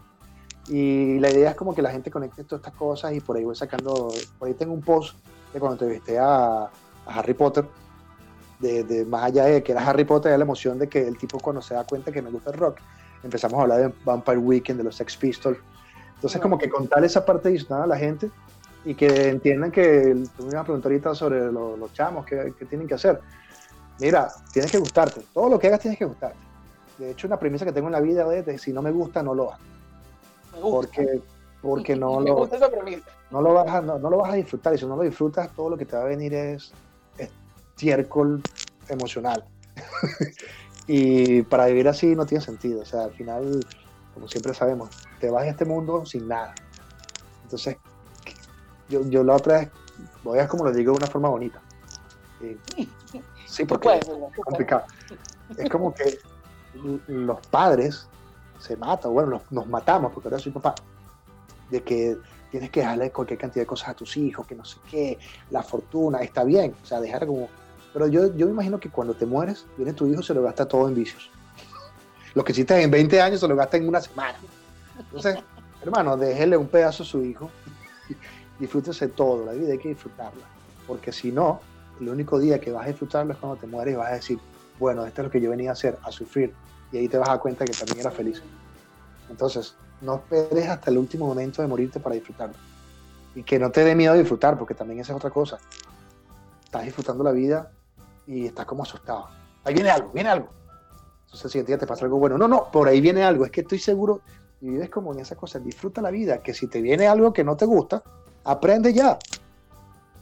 [0.68, 3.44] Y la idea es como que la gente conecte todas estas cosas y por ahí
[3.44, 4.08] voy sacando,
[4.38, 5.16] por ahí tengo un post
[5.52, 6.70] de cuando entrevisté a, a
[7.06, 7.64] Harry Potter,
[8.58, 11.16] de, de, más allá de que era Harry Potter, era la emoción de que el
[11.18, 12.78] tipo cuando se da cuenta que me gusta el rock,
[13.22, 15.58] empezamos a hablar de Vampire Weekend, de los Sex Pistols.
[16.14, 18.30] Entonces, como que contar esa parte adicional a la gente
[18.84, 22.88] y que entiendan que tú me ibas a preguntar ahorita sobre los, chamos, ¿qué, tienen
[22.88, 23.20] que hacer.
[24.00, 25.22] Mira, tienes que gustarte.
[25.34, 26.38] Todo lo que hagas tienes que gustarte.
[26.98, 29.22] De hecho, una premisa que tengo en la vida es de si no me gusta,
[29.22, 29.52] no lo
[30.60, 31.20] Porque,
[31.62, 32.48] porque no, lo,
[33.30, 34.74] no, lo vas a, no, lo vas a disfrutar.
[34.74, 36.72] Y si no lo disfrutas, todo lo que te va a venir es
[37.18, 38.42] estiércol
[38.88, 39.44] emocional.
[40.86, 42.82] Y para vivir así no tiene sentido.
[42.82, 43.66] O sea, al final,
[44.14, 44.90] como siempre sabemos,
[45.20, 46.54] te vas a este mundo sin nada.
[47.42, 47.76] Entonces,
[48.88, 49.70] yo, yo la otra vez,
[50.22, 51.60] voy a como lo digo de una forma bonita.
[53.46, 54.06] sí, porque es
[54.44, 54.84] complicado.
[55.56, 56.18] Es como que
[57.08, 58.08] los padres
[58.58, 60.74] se matan, bueno, nos, matamos, porque ahora soy papá,
[61.70, 62.16] de que
[62.50, 65.18] tienes que dejarle cualquier cantidad de cosas a tus hijos, que no sé qué,
[65.50, 67.48] la fortuna, está bien, o sea, dejar como
[67.96, 70.68] pero yo, yo me imagino que cuando te mueres, viene tu hijo, se lo gasta
[70.68, 71.30] todo en vicios.
[72.34, 74.38] Lo que hiciste en 20 años se lo gasta en una semana.
[74.98, 75.38] Entonces,
[75.82, 77.50] hermano, déjele un pedazo a su hijo.
[78.58, 80.44] Disfrútese todo, la vida hay que disfrutarla.
[80.86, 81.62] Porque si no,
[81.98, 84.38] el único día que vas a disfrutarlo es cuando te mueres y vas a decir,
[84.78, 86.52] bueno, esto es lo que yo venía a hacer, a sufrir.
[86.92, 88.42] Y ahí te vas a dar cuenta que también era feliz.
[89.28, 92.54] Entonces, no esperes hasta el último momento de morirte para disfrutarlo.
[93.34, 95.58] Y que no te dé miedo disfrutar, porque también esa es otra cosa.
[96.64, 97.70] Estás disfrutando la vida
[98.26, 99.28] y estás como asustado.
[99.64, 100.48] Ahí viene algo, viene algo.
[101.24, 102.38] Entonces el siguiente día te pasa algo bueno.
[102.38, 103.44] No, no, por ahí viene algo.
[103.44, 104.20] Es que estoy seguro
[104.60, 105.58] y vives como en esa cosa.
[105.58, 108.02] Disfruta la vida, que si te viene algo que no te gusta,
[108.44, 109.18] aprende ya.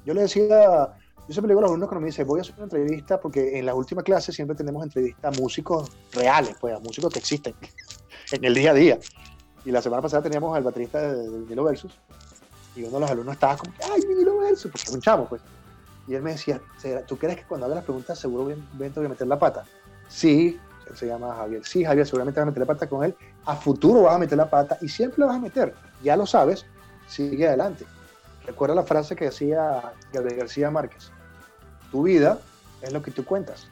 [0.05, 0.95] Yo le decía,
[1.27, 3.59] yo siempre digo a los alumnos cuando me dicen, voy a hacer una entrevista, porque
[3.59, 7.55] en la última clase siempre tenemos entrevistas a músicos reales, pues a músicos que existen
[8.33, 8.99] en el día a día.
[9.65, 11.99] Y la semana pasada teníamos al baterista de, Milo Versus,
[12.77, 15.41] y uno de los alumnos estaba como, ay, Milo Versus, porque es un pues.
[16.07, 16.61] Y él me decía,
[17.07, 19.65] ¿tú crees que cuando haga las preguntas seguro voy, a meter la pata?
[20.09, 20.61] Sí,
[20.91, 21.65] él se llama Javier.
[21.65, 23.17] Sí, Javier, seguramente vas a meter la pata con él.
[23.47, 25.75] A futuro vas a meter la pata y siempre la vas a meter.
[26.03, 26.67] Ya lo sabes,
[27.07, 27.87] sigue adelante.
[28.47, 31.11] Recuerda la frase que decía Gabriel García Márquez.
[31.91, 32.39] Tu vida
[32.83, 33.69] es lo que tú cuentas.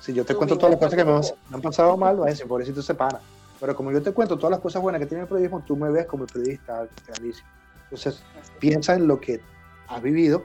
[0.00, 2.46] Si yo te cuento todas las cosas que me han, pasado mal, vas a decir,
[2.46, 3.20] pobrecito se pana.
[3.58, 5.90] Pero como yo te cuento todas las cosas buenas que tiene el periodismo, tú me
[5.90, 7.48] ves como el periodista grandísimo.
[7.84, 8.22] Entonces,
[8.60, 9.40] piensa en lo que
[9.88, 10.44] has vivido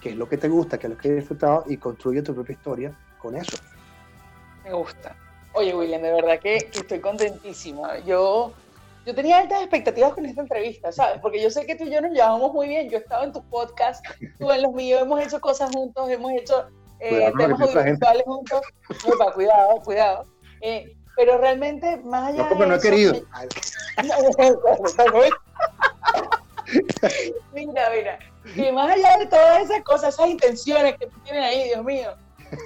[0.00, 2.34] qué es lo que te gusta, qué es lo que has disfrutado y construye tu
[2.34, 3.56] propia historia con eso.
[4.62, 5.16] Me gusta.
[5.54, 7.98] Oye, William, de verdad que, estoy contentísima.
[8.00, 8.52] Yo,
[9.04, 11.20] yo tenía altas expectativas con esta entrevista, ¿sabes?
[11.20, 12.88] Porque yo sé que tú y yo nos llevamos muy bien.
[12.88, 14.04] Yo he estado en tu podcast,
[14.38, 16.66] tú en los míos, hemos hecho cosas juntos, hemos hecho
[17.00, 18.60] eh, temas audiovisuales juntos.
[19.06, 20.26] Opa, cuidado, cuidado.
[20.60, 23.14] Eh, Pero realmente, más allá no, porque no he querido.
[27.52, 28.18] mira, mira,
[28.54, 32.14] que más allá de todas esas cosas, esas intenciones que tienen ahí, Dios mío,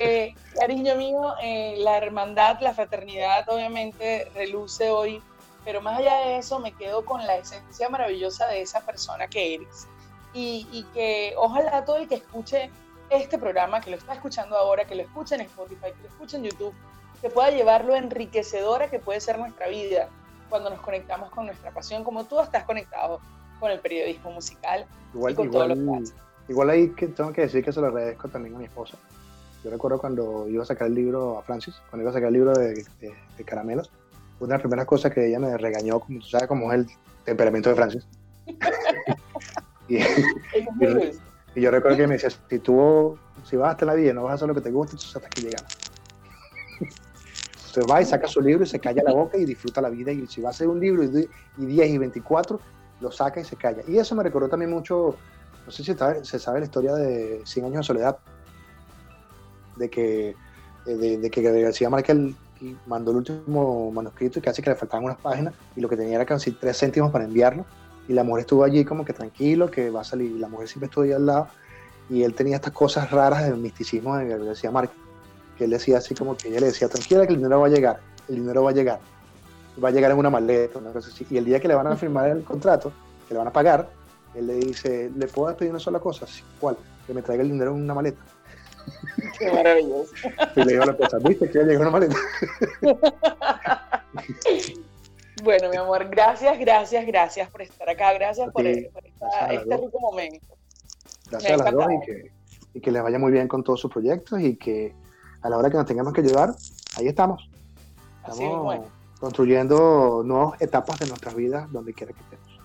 [0.01, 5.23] eh, cariño mío, eh, la hermandad, la fraternidad obviamente reluce hoy,
[5.69, 9.57] pero más allá de eso me quedo con la esencia maravillosa de esa persona que
[9.57, 9.87] eres.
[10.33, 12.71] Y, y que ojalá todo el que escuche
[13.11, 16.39] este programa, que lo está escuchando ahora, que lo escuche en Spotify, que lo escuche
[16.39, 16.73] en YouTube,
[17.21, 20.09] que pueda llevarlo enriquecedora que puede ser nuestra vida
[20.49, 23.21] cuando nos conectamos con nuestra pasión, como tú estás conectado
[23.61, 26.15] con el periodismo musical igual, y con igual, todo lo que haces.
[26.49, 28.97] Igual ahí que tengo que decir que se lo agradezco también a mi esposa.
[29.63, 32.33] Yo recuerdo cuando iba a sacar el libro a Francis, cuando iba a sacar el
[32.33, 33.91] libro de, de, de Caramelos,
[34.41, 36.87] una de las primeras cosas que ella me regañó, como tú sabes cómo es el
[37.25, 38.07] temperamento de Francis.
[39.89, 40.03] y, y,
[41.55, 44.33] y, yo recuerdo que me decía, si tú, si vas hasta la vida, no vas
[44.33, 45.77] a hacer lo que te gusta, entonces hasta que llegamos.
[46.81, 50.11] Entonces va y saca su libro y se calla la boca y disfruta la vida.
[50.13, 51.29] Y si va a hacer un libro y,
[51.59, 52.61] y 10 y 24,
[53.01, 53.83] lo saca y se calla.
[53.87, 55.17] Y eso me recordó también mucho,
[55.67, 58.19] no sé si se sabe la historia de 100 años de soledad,
[59.77, 60.35] de que,
[60.87, 62.17] de, de que García Márquez
[62.87, 66.17] mandó el último manuscrito y casi que le faltaban unas páginas y lo que tenía
[66.17, 67.65] era casi tres céntimos para enviarlo
[68.09, 70.87] y la mujer estuvo allí como que tranquilo, que va a salir, la mujer siempre
[70.87, 71.49] estuvo ahí al lado
[72.11, 74.97] y él tenía estas cosas raras del misticismo de García Márquez,
[75.57, 77.71] que él decía así como que ella le decía, tranquila que el dinero va a
[77.71, 79.01] llegar, el dinero va a llegar,
[79.83, 81.87] va a llegar en una maleta, una cosa así, y el día que le van
[81.87, 82.93] a firmar el contrato,
[83.27, 83.91] que le van a pagar,
[84.35, 86.27] él le dice, ¿le puedo pedir una sola cosa?
[86.59, 86.77] ¿Cuál?
[87.07, 88.21] Que me traiga el dinero en una maleta.
[89.39, 90.13] Qué maravilloso.
[90.57, 92.17] Y le digo la cosa, ¿viste que ya llegó una maleta?
[95.43, 99.63] bueno, mi amor, gracias, gracias, gracias por estar acá, gracias por, sí, por esta, gracias
[99.63, 100.47] este rico momento.
[101.31, 102.33] Gracias a las dos y que,
[102.75, 104.95] y que les vaya muy bien con todos sus proyectos y que
[105.43, 106.55] a la hora que nos tengamos que llevar,
[106.97, 107.49] ahí estamos.
[108.23, 112.61] Estamos Así construyendo nuevas etapas de nuestras vidas donde quiera que estemos.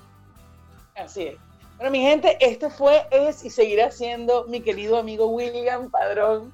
[0.96, 1.38] Así es.
[1.84, 6.54] Bueno, mi gente, este fue, es y seguirá siendo mi querido amigo William Padrón.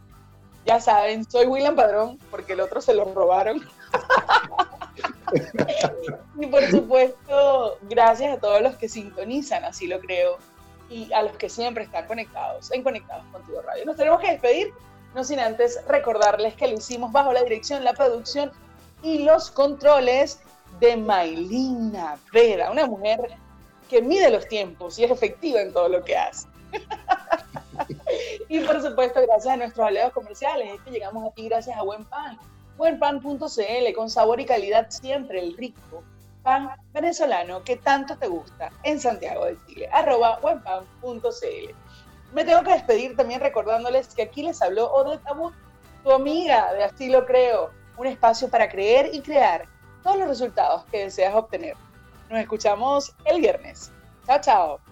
[0.65, 3.61] Ya saben, soy William Padrón porque el otro se lo robaron.
[6.39, 10.39] y por supuesto, gracias a todos los que sintonizan, así lo creo,
[10.89, 13.85] y a los que siempre están conectados en Conectados Contigo Radio.
[13.85, 14.73] Nos tenemos que despedir,
[15.13, 18.51] no sin antes recordarles que lo hicimos bajo la dirección, la producción
[19.03, 20.39] y los controles
[20.79, 23.37] de Maylina Vera, una mujer
[23.89, 26.47] que mide los tiempos y es efectiva en todo lo que hace.
[28.47, 32.05] y por supuesto, gracias a nuestros aliados comerciales, es que llegamos aquí gracias a Buen
[32.05, 32.37] Pan.
[32.77, 36.03] Buenpan.cl, con sabor y calidad siempre, el rico
[36.43, 39.89] pan venezolano que tanto te gusta en Santiago de Chile.
[39.91, 41.73] Arroba buenpan.cl.
[42.33, 45.51] Me tengo que despedir también recordándoles que aquí les habló Odette Abud,
[46.03, 49.65] tu amiga de Así lo creo, un espacio para creer y crear
[50.03, 51.75] todos los resultados que deseas obtener.
[52.29, 53.91] Nos escuchamos el viernes.
[54.25, 54.88] Chao, chao.